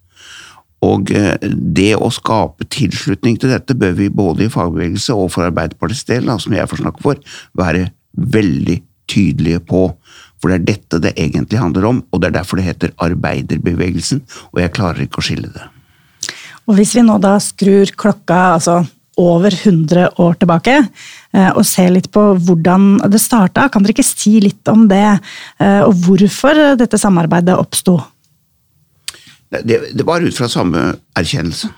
Og 0.82 1.12
eh, 1.14 1.36
det 1.42 1.92
å 1.94 2.10
skape 2.10 2.66
tilslutning 2.72 3.36
til 3.38 3.52
dette 3.54 3.76
bør 3.78 3.92
vi 3.98 4.08
både 4.10 4.46
i 4.46 4.52
fagbevegelse 4.52 5.14
og 5.14 5.30
for 5.34 5.46
Arbeiderpartiets 5.46 6.08
del, 6.08 6.32
som 6.42 6.54
jeg 6.56 6.70
får 6.70 6.82
snakke 6.82 7.04
for, 7.04 7.20
være 7.58 7.90
veldig 8.12 8.80
tydelige 9.10 9.60
på. 9.66 9.88
For 10.42 10.50
det 10.50 10.58
er 10.58 10.66
dette 10.72 10.98
det 11.02 11.12
egentlig 11.16 11.60
handler 11.60 11.86
om, 11.90 12.00
og 12.10 12.22
det 12.22 12.30
er 12.30 12.40
derfor 12.40 12.58
det 12.58 12.66
heter 12.66 12.96
arbeiderbevegelsen, 13.02 14.24
og 14.50 14.62
jeg 14.62 14.74
klarer 14.74 15.04
ikke 15.04 15.22
å 15.22 15.26
skille 15.26 15.52
det. 15.54 15.68
Og 16.66 16.76
hvis 16.78 16.94
vi 16.96 17.04
nå 17.06 17.16
da 17.22 17.36
skrur 17.42 17.90
klokka 17.98 18.40
altså 18.56 18.82
over 19.20 19.52
100 19.52 20.08
år 20.24 20.38
tilbake, 20.40 20.74
eh, 21.34 21.50
og 21.52 21.66
ser 21.68 21.92
litt 21.92 22.08
på 22.12 22.22
hvordan 22.38 22.96
det 23.12 23.20
starta, 23.20 23.68
kan 23.68 23.84
dere 23.84 23.94
ikke 23.96 24.06
si 24.06 24.38
litt 24.40 24.68
om 24.72 24.86
det, 24.88 25.18
eh, 25.60 25.82
og 25.84 25.94
hvorfor 26.06 26.76
dette 26.80 26.98
samarbeidet 26.98 27.58
oppsto? 27.58 27.98
Det, 29.52 29.92
det 29.92 30.06
var 30.08 30.24
ut 30.24 30.36
fra 30.36 30.48
samme 30.48 30.94
erkjennelse. 31.18 31.68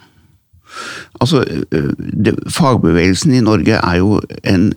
Altså, 1.23 1.43
det, 1.99 2.35
fagbevegelsen 2.51 3.35
i 3.35 3.45
Norge 3.45 3.79
er 3.79 4.01
jo 4.01 4.19
en 4.43 4.73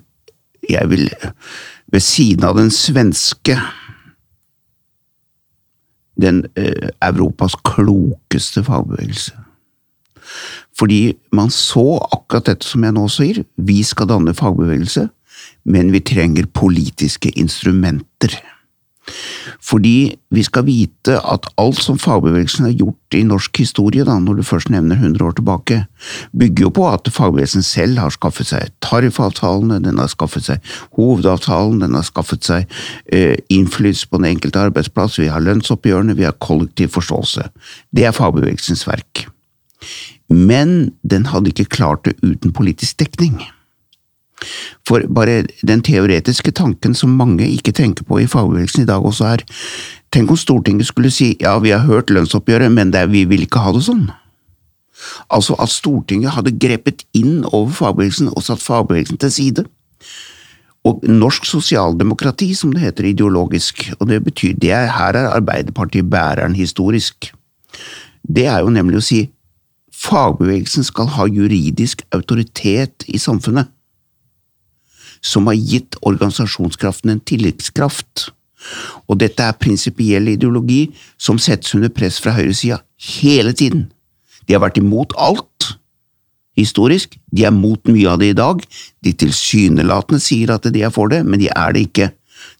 Jeg 0.68 0.89
vil 0.92 1.06
Ved 1.91 2.03
siden 2.03 2.44
av 2.48 2.58
den 2.60 2.72
svenske 2.74 3.58
Den 6.17 6.48
eh, 6.58 6.89
Europas 7.06 7.53
klokeste 7.62 8.63
fagbevegelse. 8.65 9.36
Fordi 10.74 11.13
man 11.32 11.51
så 11.53 12.00
akkurat 12.01 12.50
dette 12.50 12.65
som 12.65 12.82
jeg 12.84 12.96
nå 12.96 13.03
sier. 13.12 13.44
Vi 13.56 13.84
skal 13.86 14.10
danne 14.10 14.34
fagbevegelse, 14.34 15.08
men 15.70 15.91
vi 15.94 16.01
trenger 16.01 16.50
politiske 16.50 17.29
instrumenter. 17.38 18.34
Fordi 19.63 20.17
vi 20.33 20.43
skal 20.43 20.65
vite 20.67 21.17
at 21.19 21.47
alt 21.59 21.79
som 21.81 21.99
fagbevegelsen 21.99 22.67
har 22.67 22.75
gjort 22.75 23.15
i 23.15 23.23
norsk 23.27 23.61
historie, 23.61 24.05
da, 24.07 24.17
når 24.19 24.39
du 24.39 24.43
først 24.47 24.71
nevner 24.73 24.99
100 24.99 25.23
år 25.25 25.37
tilbake, 25.37 25.79
bygger 26.37 26.67
jo 26.67 26.73
på 26.75 26.87
at 26.89 27.09
fagbevegelsen 27.13 27.65
selv 27.65 28.01
har 28.03 28.13
skaffet 28.13 28.51
seg 28.51 28.73
tariffavtalene, 28.83 29.79
den 29.83 30.01
har 30.01 30.11
skaffet 30.11 30.49
seg 30.49 30.75
hovedavtalen, 30.99 31.81
den 31.85 31.95
har 31.97 32.05
skaffet 32.07 32.47
seg 32.47 32.77
eh, 33.13 33.37
innflytelse 33.53 34.11
på 34.11 34.21
den 34.21 34.31
enkelte 34.33 34.67
arbeidsplass, 34.67 35.19
vi 35.21 35.31
har 35.31 35.43
lønnsoppgjørene, 35.45 36.17
vi 36.17 36.27
har 36.27 36.37
kollektiv 36.43 36.93
forståelse. 36.97 37.49
Det 37.95 38.07
er 38.07 38.15
fagbevegelsens 38.15 38.87
verk. 38.89 39.27
Men 40.27 40.91
den 41.07 41.29
hadde 41.31 41.53
ikke 41.53 41.71
klart 41.77 42.03
det 42.05 42.17
uten 42.23 42.51
politisk 42.55 42.99
dekning. 42.99 43.39
For 44.88 45.03
bare 45.10 45.41
den 45.65 45.82
teoretiske 45.86 46.53
tanken 46.56 46.96
som 46.96 47.15
mange 47.17 47.48
ikke 47.50 47.74
tenker 47.75 48.06
på 48.08 48.22
i 48.22 48.29
fagbevegelsen 48.29 48.86
i 48.86 48.89
dag 48.89 49.06
også 49.06 49.32
er, 49.34 49.44
tenk 50.13 50.32
om 50.32 50.39
Stortinget 50.39 50.89
skulle 50.89 51.12
si 51.13 51.34
ja, 51.41 51.58
vi 51.63 51.74
har 51.74 51.88
hørt 51.88 52.13
lønnsoppgjøret, 52.13 52.72
men 52.72 52.94
er, 52.96 53.10
vi 53.12 53.25
vil 53.29 53.48
ikke 53.48 53.63
ha 53.65 53.74
det 53.75 53.84
sånn. 53.88 54.08
Altså 55.34 55.58
at 55.62 55.74
Stortinget 55.74 56.36
hadde 56.38 56.56
grepet 56.58 57.06
inn 57.17 57.44
over 57.51 57.74
fagbevegelsen 57.74 58.32
og 58.34 58.46
satt 58.46 58.63
fagbevegelsen 58.63 59.20
til 59.22 59.34
side. 59.34 59.65
Og 60.88 61.01
norsk 61.03 61.46
sosialdemokrati, 61.46 62.53
som 62.56 62.72
det 62.74 62.86
heter 62.86 63.10
ideologisk, 63.10 63.89
og 64.00 64.08
det 64.12 64.22
betyr 64.24 64.53
det 64.62 64.72
er, 64.72 64.91
her 64.96 65.17
er 65.20 65.34
Arbeiderpartiet 65.34 66.08
bæreren 66.10 66.56
historisk, 66.56 67.34
det 68.24 68.46
er 68.48 68.62
jo 68.63 68.72
nemlig 68.74 69.01
å 69.01 69.08
si 69.08 69.20
fagbevegelsen 69.98 70.86
skal 70.86 71.10
ha 71.17 71.25
juridisk 71.27 72.03
autoritet 72.15 73.06
i 73.10 73.20
samfunnet 73.20 73.72
som 75.21 75.47
har 75.50 75.57
gitt 75.57 75.97
organisasjonskraften 76.01 77.13
en 77.13 77.24
tilleggskraft. 77.24 78.29
Og 79.07 79.19
dette 79.21 79.43
er 79.43 79.57
prinsipiell 79.62 80.31
ideologi 80.33 80.88
som 81.21 81.39
settes 81.41 81.75
under 81.77 81.93
press 81.93 82.17
fra 82.21 82.33
høyresida 82.38 82.81
hele 83.19 83.53
tiden. 83.53 83.88
De 84.47 84.55
har 84.55 84.63
vært 84.63 84.79
imot 84.81 85.13
alt 85.19 85.74
historisk, 86.57 87.19
de 87.29 87.45
er 87.45 87.53
mot 87.53 87.81
mye 87.91 88.09
av 88.09 88.21
det 88.21 88.31
i 88.33 88.38
dag. 88.38 88.63
De 89.05 89.13
tilsynelatende 89.13 90.21
sier 90.24 90.53
at 90.55 90.65
de 90.74 90.81
er 90.83 90.93
for 90.93 91.12
det, 91.12 91.21
men 91.25 91.41
de 91.41 91.51
er 91.53 91.75
det 91.75 91.88
ikke. 91.89 92.09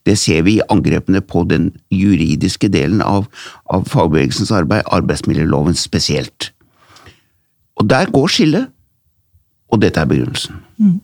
Det 0.06 0.14
ser 0.18 0.44
vi 0.46 0.58
i 0.58 0.66
angrepene 0.72 1.20
på 1.24 1.44
den 1.50 1.70
juridiske 1.92 2.70
delen 2.72 3.02
av, 3.04 3.26
av 3.66 3.86
fagbevegelsens 3.90 4.52
arbeid, 4.54 4.86
arbeidsmiljøloven 4.86 5.76
spesielt. 5.78 6.52
Og 7.78 7.88
der 7.90 8.10
går 8.14 8.32
skillet. 8.32 8.70
Og 9.68 9.80
dette 9.82 10.00
er 10.00 10.08
begrunnelsen. 10.08 10.56
Mm. 10.80 10.94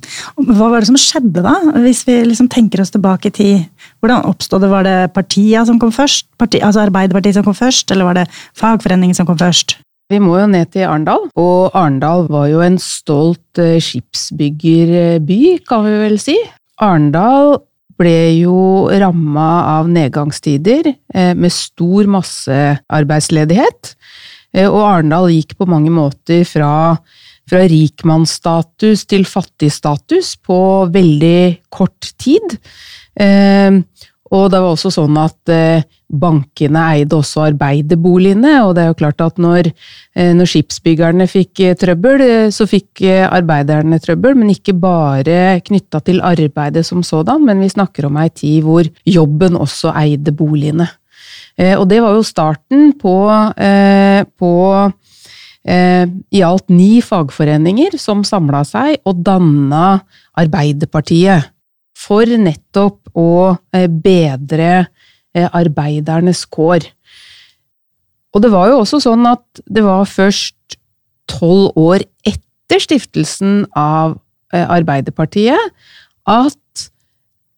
Hva 0.56 0.70
var 0.72 0.80
det 0.80 0.88
som 0.88 0.98
skjedde 1.00 1.42
da, 1.44 1.52
hvis 1.84 2.04
vi 2.08 2.16
liksom 2.24 2.48
tenker 2.52 2.80
oss 2.80 2.94
tilbake 2.94 3.28
i 3.28 3.34
tid? 3.34 3.64
Hvordan 4.00 4.24
oppstod 4.30 4.64
det? 4.64 4.70
Var 4.72 4.86
det 4.86 4.98
partiet 5.16 5.68
som 5.68 5.80
kom 5.82 5.92
først? 5.92 6.30
Parti, 6.40 6.62
altså 6.64 6.86
Arbeiderpartiet 6.86 7.36
som 7.36 7.44
kom 7.44 7.56
først, 7.58 7.92
eller 7.92 8.08
var 8.08 8.22
det 8.22 8.28
fagforeningen 8.56 9.16
som 9.18 9.28
kom 9.28 9.40
først? 9.40 9.76
Vi 10.12 10.20
må 10.20 10.36
jo 10.36 10.48
ned 10.52 10.68
til 10.72 10.84
Arendal, 10.84 11.28
og 11.40 11.76
Arendal 11.76 12.26
var 12.28 12.48
jo 12.52 12.60
en 12.64 12.76
stolt 12.80 13.60
eh, 13.60 13.80
skipsbyggerby, 13.80 15.40
kan 15.68 15.84
vi 15.86 15.94
vel 16.02 16.18
si. 16.20 16.36
Arendal 16.84 17.56
ble 18.00 18.18
jo 18.36 18.56
ramma 18.90 19.48
av 19.78 19.88
nedgangstider 19.92 20.90
eh, 20.92 21.32
med 21.32 21.52
stor 21.54 22.10
massearbeidsledighet, 22.16 23.94
eh, 24.56 24.68
og 24.68 24.82
Arendal 24.84 25.30
gikk 25.32 25.56
på 25.56 25.68
mange 25.72 25.92
måter 25.94 26.44
fra 26.48 26.72
fra 27.50 27.64
rikmannsstatus 27.68 29.04
til 29.10 29.26
fattigstatus 29.28 30.34
på 30.44 30.58
veldig 30.94 31.40
kort 31.72 32.14
tid. 32.20 32.56
Eh, 33.20 33.82
og 34.34 34.48
det 34.50 34.58
var 34.58 34.72
også 34.72 34.90
sånn 34.90 35.18
at 35.20 35.52
eh, 35.52 35.84
bankene 36.14 36.80
eide 36.94 37.18
også 37.18 37.44
arbeiderboligene, 37.50 38.56
og 38.64 38.72
det 38.74 38.84
er 38.84 38.90
jo 38.90 38.96
klart 38.98 39.20
at 39.22 39.38
når, 39.42 39.68
eh, 40.16 40.32
når 40.34 40.50
skipsbyggerne 40.50 41.28
fikk 41.30 41.62
trøbbel, 41.80 42.24
så 42.54 42.66
fikk 42.70 43.04
arbeiderne 43.28 44.00
trøbbel, 44.02 44.34
men 44.40 44.54
ikke 44.54 44.74
bare 44.80 45.60
knytta 45.68 46.00
til 46.06 46.22
arbeidet 46.24 46.86
som 46.88 47.04
sådan, 47.06 47.44
men 47.46 47.62
vi 47.62 47.70
snakker 47.76 48.08
om 48.08 48.18
ei 48.22 48.30
tid 48.32 48.64
hvor 48.66 48.88
jobben 49.06 49.60
også 49.60 49.94
eide 50.00 50.34
boligene. 50.34 50.88
Og 51.54 51.84
det 51.86 52.00
var 52.02 52.16
jo 52.16 52.22
starten 52.26 52.88
på, 52.98 53.14
på 54.42 54.54
eh, 54.74 54.94
i 55.64 56.40
alt 56.44 56.66
ni 56.68 56.98
fagforeninger 57.00 57.94
som 57.96 58.20
samla 58.28 58.60
seg 58.68 58.98
og 59.08 59.22
danna 59.24 60.02
Arbeiderpartiet 60.36 61.54
for 61.94 62.28
nettopp 62.28 63.14
å 63.14 63.54
eh, 63.74 63.86
bedre 63.88 64.70
eh, 64.82 65.46
arbeidernes 65.46 66.44
kår. 66.50 66.86
Og 68.34 68.42
det 68.42 68.50
var 68.50 68.72
jo 68.72 68.80
også 68.82 69.00
sånn 69.04 69.26
at 69.30 69.62
det 69.70 69.84
var 69.86 70.08
først 70.10 70.78
tolv 71.30 71.72
år 71.78 72.04
etter 72.26 72.82
stiftelsen 72.82 73.62
av 73.78 74.18
eh, 74.52 74.66
Arbeiderpartiet 74.66 75.70
at 76.28 76.58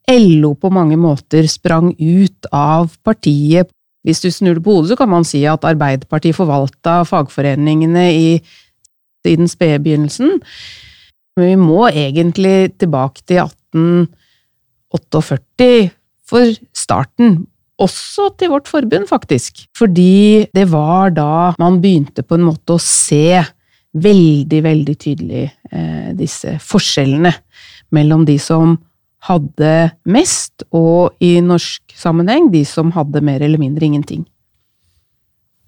LO 0.06 0.52
på 0.54 0.70
mange 0.70 0.98
måter 1.00 1.48
sprang 1.50 1.90
ut 1.98 2.46
av 2.54 2.92
partiet 3.06 3.72
hvis 4.06 4.22
du 4.22 4.30
snur 4.30 4.54
det 4.54 4.62
på 4.62 4.70
hodet, 4.76 4.92
så 4.92 4.96
kan 5.00 5.10
man 5.10 5.24
si 5.26 5.40
at 5.50 5.64
Arbeiderpartiet 5.66 6.36
forvalta 6.38 7.00
fagforeningene 7.08 8.04
i, 8.14 8.38
i 9.26 9.34
den 9.34 9.48
spede 9.50 9.82
begynnelsen. 9.82 10.38
Men 11.36 11.48
vi 11.50 11.56
må 11.58 11.88
egentlig 11.90 12.78
tilbake 12.78 13.20
til 13.26 13.42
1848 13.42 15.90
for 16.26 16.42
starten. 16.70 17.46
Også 17.82 18.30
til 18.38 18.50
vårt 18.54 18.70
forbund, 18.70 19.10
faktisk. 19.10 19.66
Fordi 19.76 20.46
det 20.54 20.70
var 20.72 21.10
da 21.12 21.52
man 21.60 21.82
begynte 21.82 22.22
på 22.22 22.34
en 22.38 22.46
måte 22.46 22.72
å 22.76 22.78
se 22.80 23.44
veldig, 23.96 24.62
veldig 24.64 24.96
tydelig 25.00 25.44
eh, 25.72 26.12
disse 26.16 26.58
forskjellene 26.62 27.32
mellom 27.96 28.24
de 28.28 28.38
som 28.40 28.76
hadde 29.26 29.74
mest, 30.06 30.64
og 30.74 31.16
i 31.22 31.36
norsk 31.44 31.94
sammenheng 31.98 32.50
de 32.54 32.64
som 32.68 32.94
hadde 32.96 33.24
mer 33.24 33.42
eller 33.42 33.60
mindre 33.60 33.88
ingenting. 33.88 34.24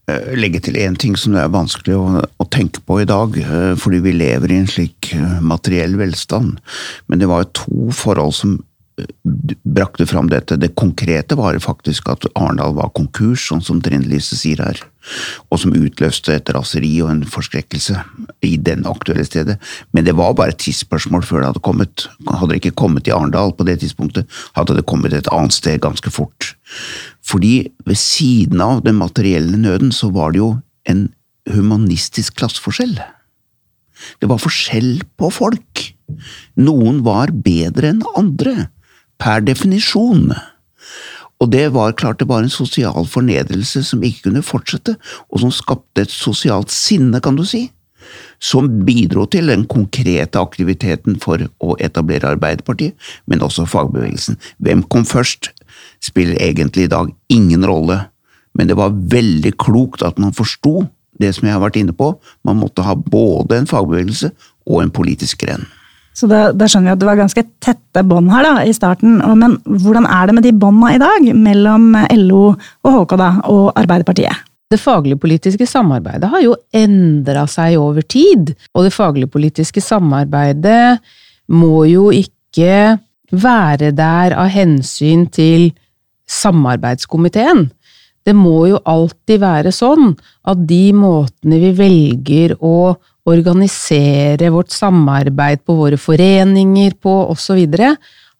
Eh, 0.08 0.32
legge 0.40 0.60
til 0.64 0.78
én 0.80 0.96
ting 0.96 1.16
som 1.20 1.34
det 1.36 1.42
er 1.42 1.52
vanskelig 1.52 1.96
å, 1.98 2.22
å, 2.24 2.44
tenke 2.48 2.80
på 2.80 3.02
i 3.02 3.08
dag, 3.08 3.34
eh, 3.42 3.74
fordi 3.76 4.00
vi 4.06 4.14
lever 4.16 4.54
i 4.54 4.60
en 4.62 4.70
slik 4.70 5.10
eh, 5.12 5.40
materiell 5.44 5.98
velstand. 6.00 6.62
Men 7.08 7.20
det 7.20 7.28
var 7.28 7.44
jo 7.44 7.50
to 7.60 7.96
forhold 7.96 8.36
som 8.38 8.56
brakte 9.64 10.06
fram 10.06 10.28
dette. 10.30 10.56
Det 10.58 10.74
konkrete 10.78 11.36
var 11.38 11.58
faktisk 11.62 12.08
at 12.12 12.26
Arendal 12.34 12.74
var 12.76 12.92
konkurs, 12.96 13.46
sånn 13.48 13.62
som 13.64 13.80
Trine 13.84 14.06
Lise 14.08 14.38
sier 14.38 14.60
her, 14.62 14.80
og 15.48 15.60
som 15.62 15.74
utløste 15.76 16.34
et 16.34 16.50
raseri 16.54 16.92
og 17.04 17.12
en 17.12 17.24
forskrekkelse 17.28 17.96
i 18.46 18.54
den 18.56 18.86
aktuelle 18.88 19.26
stedet. 19.26 19.58
Men 19.92 20.08
det 20.08 20.16
var 20.18 20.36
bare 20.38 20.54
et 20.54 20.62
tidsspørsmål 20.64 21.26
før 21.26 21.42
det 21.42 21.50
hadde 21.52 21.66
kommet. 21.68 22.08
Hadde 22.28 22.52
det 22.54 22.62
ikke 22.62 22.78
kommet 22.84 23.10
i 23.10 23.14
Arendal 23.14 23.54
på 23.56 23.66
det 23.68 23.80
tidspunktet, 23.84 24.28
hadde 24.58 24.78
det 24.78 24.86
kommet 24.88 25.16
et 25.16 25.30
annet 25.34 25.56
sted 25.56 25.80
ganske 25.84 26.12
fort. 26.14 26.54
Fordi 27.26 27.68
ved 27.86 28.00
siden 28.00 28.62
av 28.64 28.82
den 28.86 28.98
materielle 29.00 29.60
nøden, 29.60 29.92
så 29.94 30.10
var 30.14 30.32
det 30.32 30.42
jo 30.42 30.56
en 30.88 31.08
humanistisk 31.48 32.36
klasseforskjell. 32.40 32.98
Det 34.22 34.28
var 34.30 34.40
forskjell 34.42 34.98
på 35.18 35.30
folk. 35.34 35.84
Noen 36.60 37.02
var 37.06 37.32
bedre 37.32 37.92
enn 37.92 38.04
andre, 38.16 38.68
per 39.18 39.42
definisjon. 39.44 40.32
Og 41.38 41.50
det 41.52 41.68
var 41.74 41.94
klart 41.98 42.18
det 42.18 42.28
var 42.30 42.42
en 42.42 42.52
sosial 42.52 43.06
fornedrelse 43.06 43.84
som 43.86 44.02
ikke 44.02 44.28
kunne 44.28 44.44
fortsette, 44.46 44.96
og 45.30 45.42
som 45.44 45.54
skapte 45.54 46.02
et 46.02 46.14
sosialt 46.14 46.72
sinne, 46.74 47.20
kan 47.22 47.38
du 47.38 47.44
si, 47.46 47.68
som 48.42 48.68
bidro 48.86 49.26
til 49.30 49.50
den 49.50 49.64
konkrete 49.70 50.40
aktiviteten 50.40 51.18
for 51.22 51.42
å 51.62 51.76
etablere 51.82 52.32
Arbeiderpartiet, 52.32 52.94
men 53.26 53.42
også 53.44 53.68
fagbevegelsen. 53.68 54.38
Hvem 54.58 54.84
kom 54.90 55.06
først, 55.06 55.52
spiller 56.02 56.38
egentlig 56.42 56.86
i 56.86 56.92
dag 56.92 57.10
ingen 57.30 57.66
rolle, 57.66 58.04
men 58.54 58.70
det 58.70 58.78
var 58.78 58.94
veldig 58.94 59.54
klokt 59.60 60.02
at 60.06 60.18
man 60.18 60.34
forsto 60.34 60.88
det 61.18 61.32
som 61.34 61.46
jeg 61.46 61.54
har 61.54 61.62
vært 61.62 61.78
inne 61.80 61.94
på, 61.94 62.12
man 62.46 62.58
måtte 62.58 62.84
ha 62.86 62.94
både 62.94 63.58
en 63.58 63.70
fagbevegelse 63.70 64.30
og 64.66 64.82
en 64.82 64.94
politisk 64.94 65.42
gren. 65.42 65.66
Så 66.18 66.26
da, 66.26 66.48
da, 66.50 66.66
skjønner 66.66 66.90
vi 66.90 66.96
at 66.96 67.02
det 67.02 67.06
var 67.06 67.20
ganske 67.20 67.44
tette 67.62 68.02
bånd 68.10 68.32
her 68.32 68.42
da, 68.42 68.54
i 68.66 68.74
starten. 68.74 69.20
Men 69.38 69.54
hvordan 69.62 70.08
er 70.10 70.26
det 70.26 70.34
med 70.38 70.46
de 70.48 70.54
båndene 70.64 70.96
i 70.96 71.02
dag, 71.02 71.28
mellom 71.46 71.92
LO 72.24 72.44
og 72.50 72.96
HK 72.96 73.18
da, 73.20 73.32
og 73.46 73.68
Arbeiderpartiet? 73.78 74.44
Det 74.68 74.80
fagligpolitiske 74.82 75.64
samarbeidet 75.64 76.28
har 76.28 76.42
jo 76.44 76.56
endra 76.76 77.46
seg 77.48 77.78
over 77.80 78.04
tid. 78.04 78.50
Og 78.74 78.88
det 78.88 78.92
fagligpolitiske 78.96 79.80
samarbeidet 79.80 80.98
må 81.48 81.86
jo 81.88 82.10
ikke 82.12 82.98
være 83.32 83.92
der 83.96 84.34
av 84.36 84.50
hensyn 84.52 85.26
til 85.32 85.70
samarbeidskomiteen. 86.28 87.68
Det 88.26 88.34
må 88.36 88.66
jo 88.68 88.82
alltid 88.84 89.40
være 89.40 89.72
sånn 89.72 90.10
at 90.48 90.66
de 90.68 90.82
måtene 90.92 91.62
vi 91.62 91.72
velger 91.78 92.58
å 92.60 92.98
organisere 93.28 94.50
vårt 94.54 94.72
samarbeid 94.74 95.64
på 95.66 95.76
våre 95.78 96.00
foreninger 96.00 96.96
på 97.02 97.14
osv., 97.32 97.62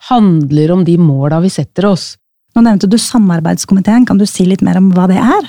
handler 0.09 0.73
om 0.73 0.85
de 0.87 0.95
måla 1.03 1.41
vi 1.43 1.51
setter 1.51 1.89
oss. 1.91 2.13
Nå 2.55 2.63
nevnte 2.65 2.91
du 2.91 2.99
samarbeidskomiteen, 2.99 4.07
kan 4.07 4.19
du 4.19 4.27
si 4.27 4.47
litt 4.47 4.63
mer 4.67 4.79
om 4.81 4.93
hva 4.95 5.09
det 5.11 5.19
er? 5.19 5.49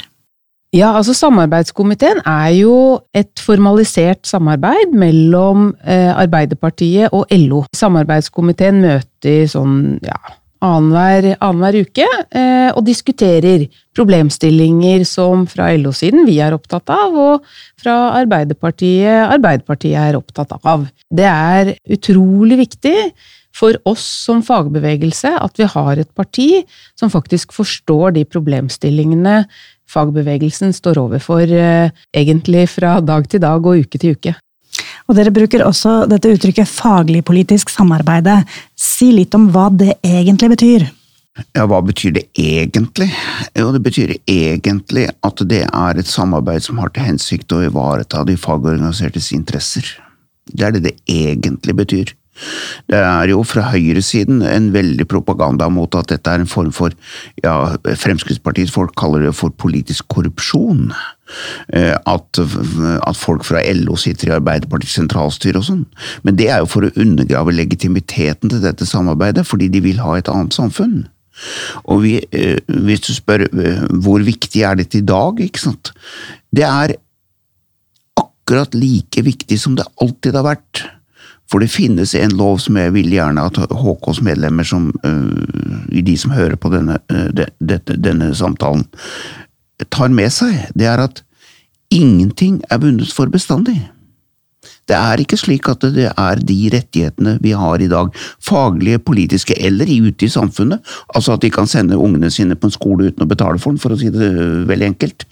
Ja, 0.69 0.91
altså 0.93 1.15
Samarbeidskomiteen 1.17 2.19
er 2.29 2.49
jo 2.53 2.73
et 3.17 3.41
formalisert 3.41 4.27
samarbeid 4.29 4.91
mellom 4.93 5.71
eh, 5.81 6.11
Arbeiderpartiet 6.13 7.09
og 7.09 7.25
LO. 7.33 7.63
Samarbeidskomiteen 7.73 8.83
møter 8.83 9.47
sånn, 9.49 9.79
ja, 10.05 10.19
annenhver 10.65 11.77
uke 11.79 12.05
eh, 12.05 12.69
og 12.73 12.83
diskuterer 12.87 13.65
problemstillinger 13.95 15.05
som 15.07 15.45
fra 15.49 15.69
LO-siden 15.77 16.27
vi 16.27 16.39
er 16.43 16.55
opptatt 16.55 16.91
av, 16.93 17.15
og 17.15 17.49
fra 17.79 17.95
Arbeiderpartiet 18.19 19.29
Arbeiderpartiet 19.29 19.99
er 20.01 20.19
opptatt 20.19 20.55
av. 20.59 20.87
Det 21.09 21.27
er 21.27 21.75
utrolig 21.89 22.59
viktig 22.65 22.97
for 23.55 23.75
oss 23.89 24.03
som 24.27 24.43
fagbevegelse 24.45 25.31
at 25.39 25.59
vi 25.59 25.67
har 25.67 25.99
et 25.99 26.11
parti 26.15 26.49
som 26.99 27.11
faktisk 27.11 27.55
forstår 27.55 28.13
de 28.19 28.27
problemstillingene 28.29 29.43
fagbevegelsen 29.89 30.75
står 30.75 30.99
overfor 31.01 31.49
eh, 31.49 31.89
egentlig 32.13 32.67
fra 32.75 32.99
dag 33.01 33.25
til 33.29 33.41
dag 33.41 33.65
og 33.65 33.85
uke 33.85 34.01
til 34.01 34.17
uke. 34.17 34.35
Og 35.09 35.17
dere 35.17 35.33
bruker 35.33 35.65
også 35.65 36.03
dette 36.09 36.29
uttrykket 36.35 36.69
faglig-politisk 36.69 37.71
samarbeide. 37.73 38.43
Si 38.77 39.09
litt 39.15 39.33
om 39.33 39.47
hva 39.49 39.67
det 39.73 39.95
egentlig 40.05 40.51
betyr. 40.53 40.85
Ja, 41.55 41.65
hva 41.69 41.79
betyr 41.85 42.13
det 42.17 42.25
egentlig? 42.37 43.07
Jo, 43.57 43.71
det 43.73 43.81
betyr 43.85 44.13
egentlig 44.29 45.07
at 45.25 45.41
det 45.49 45.63
er 45.65 45.99
et 45.99 46.09
samarbeid 46.09 46.65
som 46.65 46.81
har 46.81 46.91
til 46.93 47.07
hensikt 47.07 47.55
å 47.55 47.63
ivareta 47.65 48.21
de 48.27 48.35
fagorganisertes 48.37 49.31
interesser. 49.33 49.87
Det 50.49 50.67
er 50.67 50.75
det 50.75 50.83
det 50.85 50.95
egentlig 51.09 51.77
betyr. 51.79 52.13
Det 52.89 52.99
er 52.99 53.31
jo 53.31 53.43
fra 53.47 53.67
høyresiden 53.73 54.41
en 54.45 54.71
veldig 54.73 55.05
propaganda 55.09 55.69
mot 55.73 55.95
at 55.99 56.11
dette 56.13 56.31
er 56.31 56.43
en 56.43 56.49
form 56.49 56.71
for 56.75 56.95
ja, 57.43 57.75
Fremskrittspartiets 57.83 58.73
folk 58.73 58.95
kaller 58.99 59.27
det 59.27 59.35
for 59.37 59.53
politisk 59.55 60.07
korrupsjon. 60.13 60.89
Eh, 61.75 61.93
at, 61.93 62.39
at 62.41 63.19
folk 63.19 63.45
fra 63.45 63.61
LO 63.75 63.97
sitter 63.99 64.31
i 64.31 64.35
Arbeiderpartiets 64.39 64.97
sentralstyre 64.97 65.61
og 65.61 65.67
sånn. 65.67 65.85
Men 66.25 66.39
det 66.39 66.49
er 66.49 66.63
jo 66.63 66.71
for 66.71 66.87
å 66.87 66.93
undergrave 66.97 67.53
legitimiteten 67.55 68.51
til 68.51 68.63
dette 68.63 68.87
samarbeidet, 68.89 69.45
fordi 69.47 69.69
de 69.73 69.83
vil 69.85 70.01
ha 70.03 70.17
et 70.17 70.31
annet 70.31 70.57
samfunn. 70.57 71.03
Og 71.87 72.03
vi, 72.03 72.15
eh, 72.35 72.57
hvis 72.67 73.05
du 73.07 73.13
spør 73.15 73.45
eh, 73.47 73.85
hvor 74.03 74.23
viktig 74.25 74.63
er 74.65 74.79
dette 74.79 74.99
i 74.99 75.05
dag, 75.05 75.39
ikke 75.43 75.61
sant. 75.61 75.93
Det 76.51 76.65
er 76.67 76.97
akkurat 78.19 78.73
like 78.75 79.23
viktig 79.23 79.59
som 79.61 79.77
det 79.77 79.87
alltid 80.01 80.35
har 80.35 80.47
vært. 80.49 80.83
For 81.49 81.63
det 81.63 81.71
finnes 81.73 82.13
en 82.15 82.35
lov 82.37 82.59
som 82.61 82.77
jeg 82.77 82.93
vil 82.93 83.09
gjerne 83.13 83.45
at 83.49 83.57
HKs 83.57 84.21
medlemmer, 84.25 84.67
som, 84.67 84.91
uh, 85.05 85.87
de 85.89 86.17
som 86.17 86.35
hører 86.35 86.59
på 86.61 86.71
denne, 86.73 86.99
de, 87.09 87.47
dette, 87.57 87.97
denne 87.97 88.31
samtalen, 88.37 88.85
tar 89.89 90.11
med 90.13 90.29
seg. 90.33 90.67
Det 90.77 90.89
er 90.89 91.01
at 91.07 91.23
ingenting 91.89 92.59
er 92.69 92.81
vunnet 92.83 93.13
for 93.15 93.31
bestandig. 93.31 93.79
Det 94.89 94.97
er 94.97 95.21
ikke 95.21 95.37
slik 95.37 95.67
at 95.69 95.83
det 95.93 96.07
er 96.09 96.41
de 96.49 96.57
rettighetene 96.73 97.35
vi 97.43 97.53
har 97.55 97.81
i 97.81 97.89
dag, 97.91 98.09
faglige, 98.43 98.99
politiske 99.05 99.55
eller 99.55 99.87
ute 99.87 100.25
i 100.25 100.31
samfunnet, 100.33 100.81
altså 101.15 101.35
at 101.35 101.45
de 101.45 101.51
kan 101.53 101.69
sende 101.69 101.97
ungene 101.97 102.31
sine 102.33 102.57
på 102.57 102.67
en 102.67 102.73
skole 102.73 103.11
uten 103.11 103.23
å 103.23 103.29
betale 103.29 103.61
for 103.61 103.71
den, 103.71 103.81
for 103.81 103.93
å 103.93 103.99
si 103.99 104.09
det 104.13 104.31
veldig 104.69 104.89
enkelt. 104.89 105.27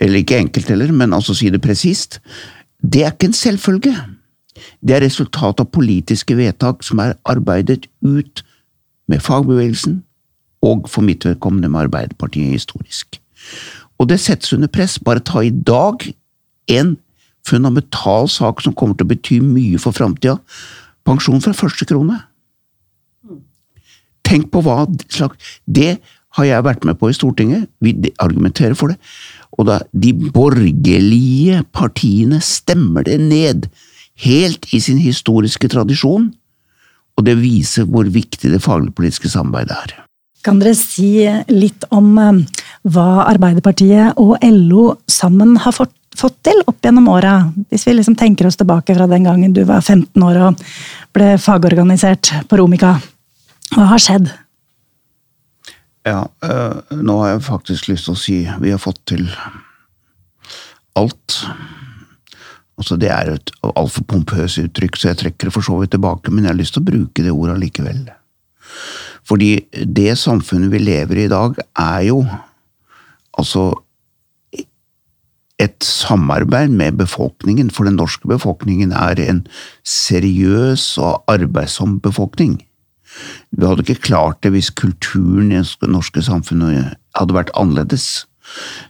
Eller 0.00 0.22
ikke 0.22 0.38
enkelt 0.38 0.70
heller, 0.72 0.94
men 0.94 1.16
altså 1.16 1.36
si 1.36 1.50
det 1.50 1.62
presist. 1.64 2.20
Det 2.80 3.04
er 3.04 3.12
ikke 3.12 3.32
en 3.32 3.36
selvfølge. 3.36 3.96
Det 4.80 4.96
er 4.96 5.04
resultat 5.04 5.60
av 5.60 5.70
politiske 5.72 6.36
vedtak 6.38 6.84
som 6.86 7.02
er 7.02 7.16
arbeidet 7.28 7.86
ut 8.04 8.44
med 9.10 9.22
fagbevegelsen, 9.24 10.00
og 10.62 10.88
for 10.92 11.04
mitt 11.04 11.24
vedkommende 11.24 11.70
med 11.72 11.86
Arbeiderpartiet 11.86 12.52
historisk. 12.52 13.20
Og 13.98 14.08
det 14.08 14.20
settes 14.20 14.52
under 14.52 14.68
press. 14.68 14.98
Bare 14.98 15.24
ta 15.24 15.42
i 15.44 15.50
dag 15.50 16.04
en 16.68 16.96
fundamental 17.48 18.28
sak 18.28 18.60
som 18.64 18.76
kommer 18.76 18.96
til 18.96 19.08
å 19.08 19.12
bety 19.12 19.40
mye 19.44 19.80
for 19.80 19.96
framtida. 19.96 20.36
Pensjon 21.08 21.40
fra 21.44 21.56
første 21.56 21.88
krone. 21.88 22.20
Tenk 24.26 24.50
på 24.52 24.62
hva 24.62 24.84
slags 25.10 25.58
Det 25.66 25.98
har 26.38 26.46
jeg 26.46 26.62
vært 26.62 26.84
med 26.86 26.98
på 27.00 27.10
i 27.10 27.16
Stortinget. 27.16 27.66
Vi 27.82 27.96
argumenterer 28.22 28.76
for 28.78 28.92
det. 28.92 29.00
Og 29.58 29.66
da 29.66 29.80
de 29.90 30.12
borgerlige 30.14 31.64
partiene 31.74 32.38
stemmer 32.44 33.08
det 33.08 33.18
ned 33.20 33.66
helt 34.24 34.68
i 34.74 34.80
sin 34.82 35.00
historiske 35.00 35.70
tradisjon, 35.72 36.30
og 37.18 37.26
det 37.26 37.36
viser 37.40 37.88
hvor 37.88 38.08
viktig 38.08 38.52
det 38.52 38.62
fagligpolitiske 38.64 39.30
samarbeidet 39.32 39.76
er. 39.76 39.96
Kan 40.44 40.60
dere 40.60 40.72
si 40.76 41.20
litt 41.52 41.84
om 41.92 42.14
eh, 42.18 42.60
hva 42.88 43.26
Arbeiderpartiet 43.28 44.20
og 44.20 44.38
LO 44.40 44.86
sammen 45.10 45.58
har 45.60 45.74
fått, 45.76 45.92
fått 46.16 46.38
til 46.48 46.62
opp 46.64 46.80
gjennom 46.80 47.10
åra? 47.12 47.34
Hvis 47.68 47.84
vi 47.88 47.98
liksom 47.98 48.16
tenker 48.16 48.48
oss 48.48 48.56
tilbake 48.60 48.96
fra 48.96 49.08
den 49.10 49.28
gangen 49.28 49.52
du 49.56 49.66
var 49.68 49.84
15 49.84 50.16
år 50.24 50.40
og 50.46 50.62
ble 51.12 51.34
fagorganisert 51.40 52.32
på 52.48 52.60
Romika. 52.60 52.94
Hva 53.74 53.90
har 53.92 54.00
skjedd? 54.02 54.30
Ja, 56.08 56.24
øh, 56.24 56.96
nå 56.96 57.18
har 57.20 57.34
jeg 57.34 57.44
faktisk 57.44 57.90
lyst 57.90 58.08
til 58.08 58.16
å 58.16 58.22
si 58.22 58.38
vi 58.64 58.72
har 58.72 58.80
fått 58.80 59.02
til 59.12 59.28
alt. 60.96 61.36
Altså, 62.80 62.96
det 62.96 63.10
er 63.12 63.34
et 63.34 63.52
altfor 63.76 64.06
pompøst 64.08 64.62
uttrykk, 64.62 64.96
så 64.96 65.10
jeg 65.10 65.20
trekker 65.20 65.50
det 65.50 65.54
for 65.54 65.66
så 65.66 65.76
vidt 65.82 65.92
tilbake, 65.92 66.32
men 66.32 66.46
jeg 66.46 66.54
har 66.54 66.60
lyst 66.60 66.76
til 66.76 66.84
å 66.84 66.88
bruke 66.88 67.24
det 67.26 67.34
ordet 67.34 67.58
likevel. 67.60 68.06
Fordi 69.28 69.50
det 69.84 70.14
samfunnet 70.18 70.72
vi 70.72 70.80
lever 70.80 71.20
i 71.20 71.26
i 71.28 71.32
dag, 71.32 71.60
er 71.76 72.06
jo 72.08 72.22
altså 73.38 73.68
et 75.60 75.84
samarbeid 75.84 76.72
med 76.72 76.96
befolkningen, 76.96 77.68
for 77.68 77.84
den 77.84 77.98
norske 78.00 78.28
befolkningen 78.28 78.94
er 78.96 79.20
en 79.20 79.44
seriøs 79.84 80.96
og 80.98 81.20
arbeidsom 81.28 81.98
befolkning. 82.00 82.62
Vi 83.52 83.66
hadde 83.66 83.84
ikke 83.84 84.06
klart 84.08 84.40
det 84.42 84.54
hvis 84.54 84.70
kulturen 84.72 85.52
i 85.52 85.60
det 85.60 85.90
norske 85.90 86.22
samfunnet 86.24 86.96
hadde 87.18 87.36
vært 87.36 87.52
annerledes. 87.58 88.24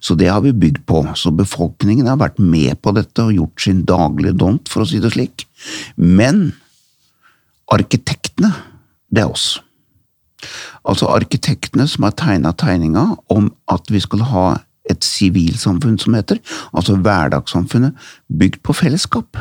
Så 0.00 0.16
det 0.18 0.30
har 0.30 0.42
vi 0.44 0.52
bygd 0.56 0.84
på. 0.88 1.02
Så 1.18 1.32
befolkningen 1.34 2.08
har 2.08 2.20
vært 2.20 2.40
med 2.40 2.80
på 2.82 2.94
dette 2.96 3.26
og 3.26 3.36
gjort 3.36 3.64
sin 3.66 3.84
daglige 3.88 4.36
dont, 4.40 4.70
for 4.70 4.84
å 4.84 4.88
si 4.88 5.00
det 5.02 5.12
slik. 5.14 5.46
Men 5.96 6.50
arkitektene, 7.70 8.52
det 9.10 9.24
er 9.24 9.32
oss. 9.32 9.60
Altså 10.88 11.10
arkitektene 11.12 11.86
som 11.90 12.06
har 12.06 12.16
tegna 12.16 12.52
tegninga 12.56 13.04
om 13.32 13.50
at 13.70 13.90
vi 13.92 14.00
skal 14.02 14.24
ha 14.30 14.46
et 14.90 15.04
sivilsamfunn, 15.06 15.98
som 16.00 16.16
heter, 16.16 16.40
altså 16.74 16.96
hverdagssamfunnet, 16.98 17.96
bygd 18.26 18.62
på 18.66 18.74
fellesskap. 18.74 19.38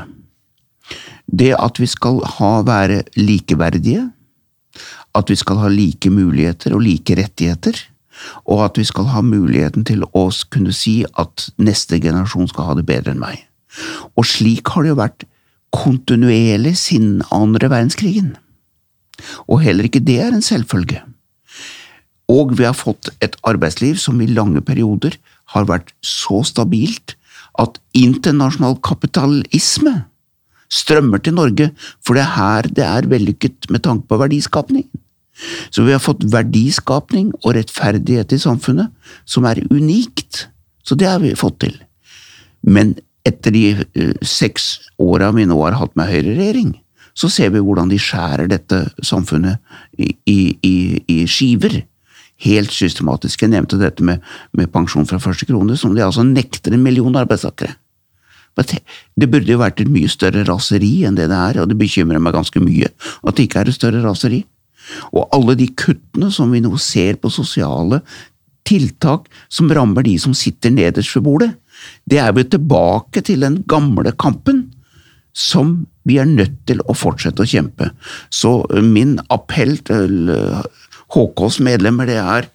Det 1.26 1.54
at 1.56 1.80
vi 1.80 1.88
skal 1.90 2.20
ha, 2.38 2.52
være 2.66 3.04
likeverdige, 3.18 4.10
at 5.18 5.32
vi 5.32 5.38
skal 5.40 5.62
ha 5.64 5.72
like 5.72 6.12
muligheter 6.14 6.76
og 6.76 6.84
like 6.86 7.16
rettigheter, 7.18 7.80
og 8.46 8.64
at 8.66 8.80
vi 8.80 8.86
skal 8.88 9.10
ha 9.14 9.24
muligheten 9.26 9.86
til 9.88 10.06
å 10.14 10.28
kunne 10.54 10.74
si 10.76 11.02
at 11.22 11.50
neste 11.58 12.00
generasjon 12.02 12.50
skal 12.52 12.72
ha 12.72 12.78
det 12.80 12.88
bedre 12.90 13.14
enn 13.14 13.22
meg. 13.22 13.46
Og 14.18 14.28
slik 14.28 14.72
har 14.74 14.86
det 14.86 14.94
jo 14.94 15.00
vært 15.00 15.28
kontinuerlig 15.76 16.76
siden 16.82 17.22
andre 17.36 17.70
verdenskrigen. 17.70 18.34
Og 19.48 19.62
heller 19.64 19.88
ikke 19.88 20.04
det 20.04 20.20
er 20.24 20.34
en 20.34 20.46
selvfølge. 20.46 21.04
Og 22.30 22.54
vi 22.58 22.66
har 22.68 22.78
fått 22.78 23.10
et 23.26 23.36
arbeidsliv 23.48 23.98
som 24.02 24.20
i 24.22 24.30
lange 24.30 24.62
perioder 24.66 25.18
har 25.56 25.66
vært 25.70 25.94
så 26.06 26.44
stabilt 26.46 27.16
at 27.60 27.80
internasjonal 27.98 28.78
kapitalisme 28.86 29.96
strømmer 30.70 31.22
til 31.26 31.34
Norge, 31.34 31.72
for 32.06 32.16
det 32.16 32.24
er 32.24 32.36
her 32.36 32.70
det 32.70 32.86
er 32.86 33.10
vellykket 33.10 33.72
med 33.74 33.84
tanke 33.88 34.06
på 34.10 34.20
verdiskapning. 34.22 34.86
Så 35.70 35.86
vi 35.88 35.94
har 35.96 36.04
fått 36.04 36.26
verdiskapning 36.32 37.32
og 37.44 37.54
rettferdighet 37.58 38.34
i 38.36 38.42
samfunnet 38.42 38.92
som 39.30 39.48
er 39.50 39.62
unikt. 39.72 40.48
Så 40.84 40.98
det 41.00 41.08
har 41.10 41.22
vi 41.24 41.36
fått 41.38 41.62
til. 41.64 41.76
Men 42.66 42.96
etter 43.28 43.54
de 43.54 43.64
uh, 43.80 44.14
seks 44.26 44.72
åra 45.00 45.32
vi 45.36 45.48
nå 45.48 45.58
har 45.62 45.78
hatt 45.80 45.96
med 46.00 46.10
høyreregjering, 46.12 46.74
så 47.20 47.30
ser 47.32 47.52
vi 47.54 47.62
hvordan 47.64 47.92
de 47.92 48.00
skjærer 48.00 48.48
dette 48.50 48.84
samfunnet 49.04 49.60
i, 50.00 50.12
i, 50.30 50.76
i 51.04 51.20
skiver. 51.28 51.82
Helt 52.40 52.72
systematisk. 52.72 53.44
Jeg 53.44 53.52
nevnte 53.52 53.80
dette 53.82 54.06
med, 54.06 54.24
med, 54.56 54.72
pensjon 54.72 55.08
fra 55.08 55.20
første 55.20 55.48
krone, 55.50 55.76
som 55.76 55.96
de 55.96 56.06
altså 56.06 56.24
nekter 56.24 56.76
en 56.76 56.84
million 56.86 57.20
arbeidstakere. 57.20 57.76
Det 58.60 59.28
burde 59.32 59.52
jo 59.52 59.60
vært 59.60 59.80
et 59.84 59.92
mye 59.92 60.10
større 60.12 60.46
raseri 60.48 61.06
enn 61.08 61.16
det 61.16 61.30
det 61.32 61.38
er, 61.38 61.60
og 61.62 61.70
det 61.70 61.78
bekymrer 61.80 62.20
meg 62.24 62.36
ganske 62.36 62.60
mye 62.64 62.90
at 62.90 63.36
det 63.36 63.46
ikke 63.46 63.62
er 63.62 63.72
et 63.72 63.78
større 63.78 64.02
raseri. 64.04 64.42
Og 65.14 65.30
alle 65.36 65.56
de 65.60 65.70
kuttene 65.78 66.32
som 66.34 66.52
vi 66.54 66.62
nå 66.64 66.74
ser 66.82 67.20
på 67.22 67.32
sosiale 67.34 68.02
tiltak 68.70 69.30
som 69.50 69.72
rammer 69.74 70.06
de 70.06 70.16
som 70.22 70.36
sitter 70.38 70.74
nederst 70.74 71.16
ved 71.18 71.26
bordet, 71.26 71.52
det 72.10 72.20
er 72.22 72.34
vi 72.36 72.46
tilbake 72.46 73.24
til 73.26 73.46
den 73.46 73.62
gamle 73.70 74.12
kampen 74.20 74.68
som 75.34 75.86
vi 76.10 76.18
er 76.20 76.28
nødt 76.28 76.58
til 76.68 76.82
å 76.90 76.96
fortsette 76.98 77.46
å 77.46 77.50
kjempe. 77.50 77.92
Så 78.34 78.64
min 78.84 79.18
appell 79.32 79.78
til 79.88 80.32
HKs 81.14 81.60
medlemmer 81.66 82.10
det 82.10 82.20
er 82.22 82.50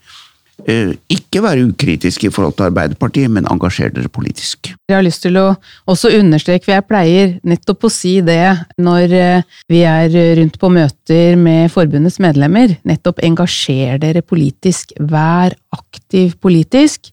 ikke 0.65 1.43
være 1.45 1.67
ukritisk 1.69 2.25
i 2.25 2.31
forhold 2.33 2.55
til 2.57 2.69
Arbeiderpartiet, 2.71 3.31
men 3.31 3.47
engasjer 3.53 3.93
dere 3.93 4.09
politisk. 4.09 4.71
Jeg 4.89 4.97
har 4.97 5.05
lyst 5.05 5.25
til 5.27 5.37
å 5.37 5.47
også 5.91 6.13
understreke, 6.19 6.65
for 6.65 6.75
jeg 6.77 6.87
pleier 6.89 7.35
nettopp 7.45 7.85
å 7.85 7.93
si 7.93 8.15
det 8.25 8.55
når 8.81 9.17
eh, 9.19 9.57
vi 9.69 9.83
er 9.89 10.15
rundt 10.41 10.57
på 10.61 10.71
møter 10.73 11.37
med 11.41 11.73
forbundets 11.75 12.21
medlemmer. 12.23 12.77
Nettopp 12.89 13.21
engasjer 13.27 14.01
dere 14.01 14.25
politisk, 14.25 14.95
vær 15.01 15.57
aktiv 15.77 16.39
politisk. 16.41 17.13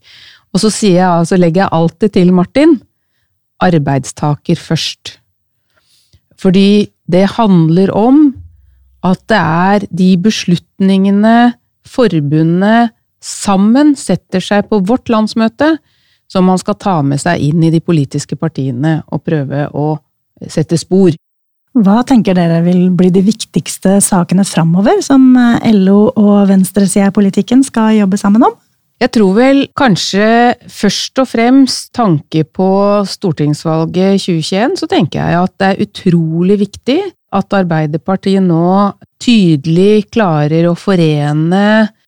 Og 0.56 0.64
så 0.64 0.72
sier 0.72 1.02
jeg, 1.02 1.10
altså 1.10 1.40
legger 1.40 1.66
jeg 1.66 1.76
alltid 1.76 2.16
til 2.16 2.32
Martin, 2.36 2.78
arbeidstaker 3.62 4.60
først. 4.60 5.18
Fordi 6.40 6.88
det 7.12 7.28
handler 7.36 7.92
om 7.96 8.30
at 9.06 9.22
det 9.30 9.38
er 9.38 9.86
de 9.92 10.10
beslutningene 10.22 11.54
forbundet 11.88 12.96
sammen 13.22 13.96
setter 13.98 14.44
seg 14.44 14.70
på 14.70 14.82
vårt 14.86 15.12
landsmøte, 15.14 15.76
som 16.32 16.48
man 16.48 16.60
skal 16.62 16.78
ta 16.80 17.00
med 17.06 17.22
seg 17.22 17.44
inn 17.44 17.64
i 17.64 17.72
de 17.74 17.82
politiske 17.84 18.38
partiene 18.40 19.02
og 19.12 19.24
prøve 19.28 19.68
å 19.76 19.94
sette 20.50 20.80
spor. 20.80 21.14
Hva 21.72 22.02
tenker 22.08 22.36
dere 22.36 22.60
vil 22.66 22.90
bli 22.98 23.12
de 23.14 23.22
viktigste 23.24 24.00
sakene 24.04 24.44
framover, 24.48 25.00
som 25.06 25.24
LO 25.72 26.02
og 26.20 26.50
venstresida 26.50 27.12
i 27.12 27.16
politikken 27.16 27.64
skal 27.64 27.96
jobbe 28.02 28.20
sammen 28.20 28.44
om? 28.48 28.58
Jeg 29.02 29.16
tror 29.16 29.32
vel 29.34 29.64
kanskje 29.74 30.26
først 30.70 31.24
og 31.24 31.30
fremst 31.32 31.90
tanke 31.98 32.44
på 32.46 32.68
stortingsvalget 33.10 34.20
2021, 34.22 34.76
så 34.78 34.90
tenker 34.92 35.24
jeg 35.24 35.40
at 35.40 35.56
det 35.58 35.70
er 35.72 35.82
utrolig 35.88 36.60
viktig 36.68 37.00
at 37.34 37.56
Arbeiderpartiet 37.56 38.44
nå 38.46 38.92
tydelig 39.24 40.12
klarer 40.14 40.68
å 40.70 40.76
forene 40.78 41.64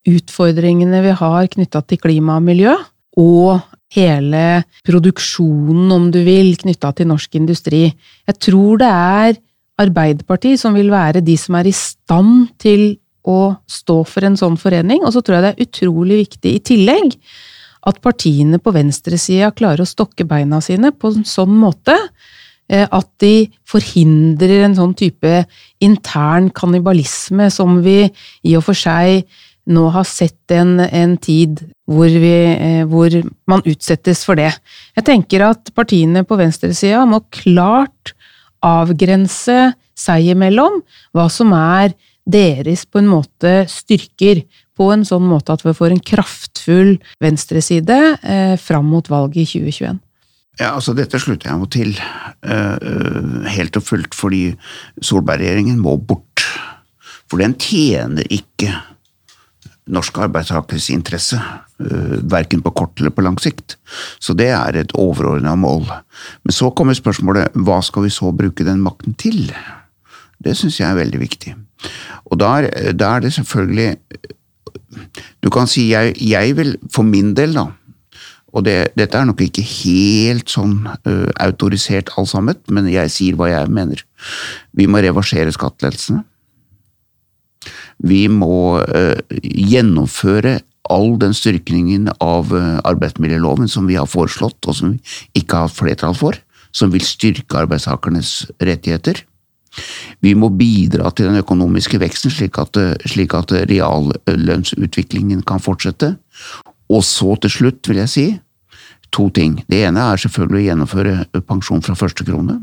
utfordringene 0.10 1.04
vi 1.06 1.14
har 1.20 1.48
knytta 1.54 1.84
til 1.88 2.02
klima 2.02 2.38
og 2.40 2.48
miljø, 2.48 2.74
og 3.20 3.62
hele 3.94 4.64
produksjonen, 4.86 5.92
om 5.94 6.10
du 6.12 6.20
vil, 6.26 6.56
knytta 6.60 6.92
til 6.98 7.10
norsk 7.12 7.38
industri. 7.38 7.86
Jeg 8.28 8.40
tror 8.42 8.82
det 8.82 8.90
er 8.90 9.42
Arbeiderpartiet 9.84 10.62
som 10.62 10.76
vil 10.78 10.92
være 10.94 11.24
de 11.26 11.34
som 11.40 11.56
er 11.58 11.66
i 11.66 11.74
stand 11.74 12.52
til 12.62 12.92
å 13.26 13.56
stå 13.70 14.04
for 14.06 14.28
en 14.28 14.38
sånn 14.38 14.58
forening, 14.60 15.02
og 15.02 15.16
så 15.16 15.24
tror 15.24 15.40
jeg 15.40 15.46
det 15.46 15.52
er 15.54 15.66
utrolig 15.66 16.20
viktig 16.26 16.54
i 16.54 16.62
tillegg 16.74 17.16
at 17.90 18.00
partiene 18.04 18.60
på 18.64 18.74
venstresida 18.76 19.52
klarer 19.56 19.84
å 19.84 19.90
stokke 19.90 20.28
beina 20.28 20.62
sine 20.64 20.94
på 20.96 21.12
en 21.12 21.26
sånn 21.28 21.56
måte 21.60 21.96
eh, 22.70 22.86
at 22.86 23.10
de 23.24 23.50
forhindrer 23.68 24.68
en 24.68 24.78
sånn 24.78 24.94
type 25.00 25.42
intern 25.84 26.52
kannibalisme 26.56 27.50
som 27.52 27.82
vi 27.84 28.06
i 28.06 28.56
og 28.60 28.68
for 28.70 28.78
seg 28.78 29.26
nå 29.70 29.84
har 29.96 30.08
sett 30.08 30.52
en, 30.52 30.80
en 30.84 31.16
tid 31.22 31.62
hvor, 31.90 32.08
vi, 32.08 32.34
eh, 32.52 32.84
hvor, 32.90 33.14
man 33.50 33.64
utsettes 33.70 34.24
for 34.28 34.40
det. 34.40 34.52
Jeg 34.98 35.08
tenker 35.08 35.46
at 35.48 35.72
partiene 35.76 36.26
på 36.28 36.38
venstresida 36.40 37.04
må 37.08 37.24
klart 37.34 38.14
avgrense 38.64 39.74
seg 40.00 40.34
imellom 40.34 40.82
hva 41.16 41.28
som 41.32 41.54
er 41.56 41.94
deres 42.24 42.86
på 42.88 43.02
en 43.02 43.10
måte 43.12 43.64
styrker, 43.72 44.44
på 44.74 44.88
en 44.90 45.04
sånn 45.06 45.26
måte 45.28 45.54
at 45.54 45.62
vi 45.62 45.76
får 45.76 45.94
en 45.94 46.02
kraftfull 46.02 46.96
venstreside 47.22 48.00
eh, 48.24 48.56
fram 48.60 48.88
mot 48.90 49.08
valget 49.12 49.44
i 49.44 49.62
2021. 49.68 50.00
Ja, 50.62 50.76
altså 50.76 50.94
Dette 50.98 51.18
slutter 51.22 51.50
jeg 51.50 51.60
meg 51.60 51.70
til, 51.74 51.94
uh, 52.46 53.46
helt 53.56 53.78
og 53.80 53.86
fullt, 53.88 54.14
fordi 54.14 54.44
Solberg-regjeringen 55.02 55.80
må 55.82 55.96
bort. 55.98 56.44
For 57.26 57.42
den 57.42 57.56
tjener 57.58 58.28
ikke 58.30 58.70
norske 59.92 60.22
arbeidstakeres 60.24 60.90
interesse, 60.94 61.40
uh, 61.40 62.16
verken 62.32 62.64
på 62.64 62.74
kort 62.76 63.00
eller 63.00 63.14
på 63.16 63.26
lang 63.26 63.38
sikt. 63.42 63.78
Så 64.24 64.36
det 64.38 64.52
er 64.56 64.80
et 64.80 64.96
overordna 65.00 65.56
mål. 65.60 65.88
Men 66.44 66.56
så 66.56 66.72
kommer 66.72 66.98
spørsmålet 66.98 67.56
hva 67.66 67.82
skal 67.84 68.08
vi 68.08 68.14
så 68.14 68.32
bruke 68.36 68.66
den 68.68 68.84
makten 68.86 69.18
til? 69.20 69.52
Det 70.44 70.56
syns 70.60 70.80
jeg 70.80 70.90
er 70.90 71.00
veldig 71.00 71.22
viktig. 71.22 71.56
Og 72.32 72.40
da 72.40 72.56
er, 72.64 73.20
det 73.20 73.34
selvfølgelig 73.36 73.98
Du 75.44 75.50
kan 75.52 75.68
si 75.68 75.90
jeg, 75.92 76.14
jeg 76.16 76.56
vil, 76.56 76.78
for 76.92 77.04
min 77.04 77.34
del, 77.36 77.56
da 77.58 77.66
og 78.54 78.66
det, 78.68 78.94
dette 78.98 79.18
er 79.18 79.26
nok 79.26 79.42
ikke 79.42 79.64
helt 79.66 80.52
sånn 80.54 80.84
uh, 80.86 81.30
autorisert 81.42 82.12
alt 82.20 82.30
sammen, 82.30 82.60
men 82.70 82.90
jeg 82.92 83.10
sier 83.10 83.38
hva 83.38 83.50
jeg 83.50 83.72
mener. 83.74 84.04
Vi 84.78 84.86
må 84.86 85.02
reversere 85.02 85.54
skattelettelsene. 85.54 86.22
Vi 88.02 88.28
må 88.32 88.80
uh, 88.82 89.20
gjennomføre 89.44 90.62
all 90.92 91.14
den 91.22 91.36
styrkningen 91.38 92.10
av 92.24 92.54
uh, 92.54 92.80
arbeidsmiljøloven 92.88 93.70
som 93.72 93.88
vi 93.90 94.00
har 94.00 94.10
foreslått, 94.10 94.60
og 94.68 94.78
som 94.78 94.96
vi 94.96 95.42
ikke 95.44 95.60
har 95.60 95.70
hatt 95.70 95.78
flertall 95.78 96.18
for, 96.18 96.40
som 96.74 96.94
vil 96.94 97.06
styrke 97.06 97.62
arbeidstakernes 97.62 98.34
rettigheter. 98.64 99.24
Vi 100.22 100.34
må 100.38 100.52
bidra 100.54 101.10
til 101.12 101.30
den 101.30 101.42
økonomiske 101.42 101.98
veksten, 102.02 102.34
slik 102.34 102.60
at, 102.62 102.78
slik 103.10 103.34
at 103.38 103.54
reallønnsutviklingen 103.72 105.42
kan 105.50 105.62
fortsette. 105.64 106.14
Og 106.94 107.02
så 107.08 107.34
til 107.42 107.54
slutt 107.56 107.90
vil 107.90 108.04
jeg 108.04 108.12
si 108.12 108.26
to 109.14 109.30
ting. 109.34 109.60
Det 109.70 109.84
ene 109.88 110.04
er 110.12 110.22
selvfølgelig 110.22 110.62
å 110.62 110.68
gjennomføre 110.68 111.44
pensjon 111.48 111.84
fra 111.86 111.96
første 111.98 112.26
krone, 112.28 112.60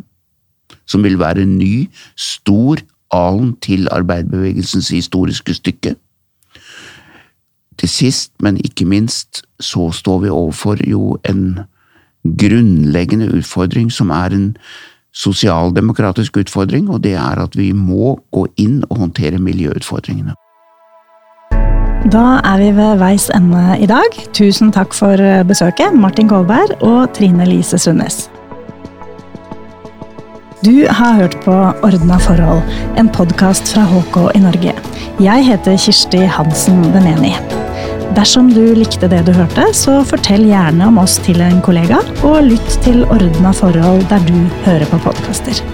som 0.86 1.04
vil 1.06 1.18
være 1.20 1.44
en 1.46 1.56
ny, 1.58 1.88
stor 2.18 2.82
alen 3.12 3.56
til 3.62 3.88
arbeiderbevegelsens 3.90 4.88
historiske 4.88 5.54
stykke. 5.54 5.94
Til 7.78 7.88
sist, 7.88 8.32
men 8.42 8.56
ikke 8.64 8.84
minst, 8.84 9.42
så 9.60 9.90
står 9.90 10.18
vi 10.18 10.28
overfor 10.28 10.76
jo 10.90 11.18
en 11.28 11.60
grunnleggende 12.24 13.30
utfordring 13.34 13.92
som 13.92 14.10
er 14.10 14.36
en 14.36 14.56
sosialdemokratisk 15.14 16.36
utfordring, 16.36 16.90
og 16.90 17.04
det 17.04 17.14
er 17.14 17.40
at 17.42 17.56
vi 17.56 17.72
må 17.72 18.20
gå 18.32 18.46
inn 18.56 18.84
og 18.90 18.98
håndtere 18.98 19.38
miljøutfordringene. 19.38 20.36
Da 22.10 22.40
er 22.44 22.58
vi 22.58 22.70
ved 22.76 22.98
veis 22.98 23.28
ende 23.34 23.76
i 23.80 23.86
dag. 23.86 24.20
Tusen 24.32 24.72
takk 24.72 24.94
for 24.96 25.20
besøket, 25.48 25.94
Martin 25.94 26.28
Kolberg 26.28 26.78
og 26.80 27.14
Trine 27.14 27.44
Lise 27.48 27.78
Sundnes. 27.78 28.30
Du 30.62 30.86
har 30.88 31.14
hørt 31.14 31.44
på 31.44 31.52
Ordna 31.82 32.18
forhold, 32.20 32.60
en 33.00 33.08
podkast 33.08 33.70
fra 33.72 33.80
HK 33.88 34.16
i 34.36 34.40
Norge. 34.42 34.74
Jeg 35.24 35.44
heter 35.46 35.78
Kirsti 35.80 36.18
Hansen 36.28 36.82
Beneni. 36.92 37.30
Dersom 38.12 38.50
du 38.52 38.74
likte 38.76 39.08
det 39.08 39.22
du 39.24 39.30
hørte, 39.32 39.70
så 39.72 40.02
fortell 40.04 40.44
gjerne 40.50 40.90
om 40.90 41.00
oss 41.00 41.14
til 41.24 41.40
en 41.40 41.62
kollega, 41.64 42.02
og 42.28 42.50
lytt 42.50 42.76
til 42.84 43.06
Ordna 43.08 43.54
forhold 43.56 44.04
der 44.12 44.20
du 44.28 44.36
hører 44.66 44.84
på 44.92 45.00
podkaster. 45.06 45.64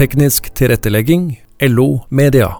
Teknisk 0.00 0.48
tilrettelegging 0.56 1.34
LO 1.68 1.90
Media. 2.08 2.54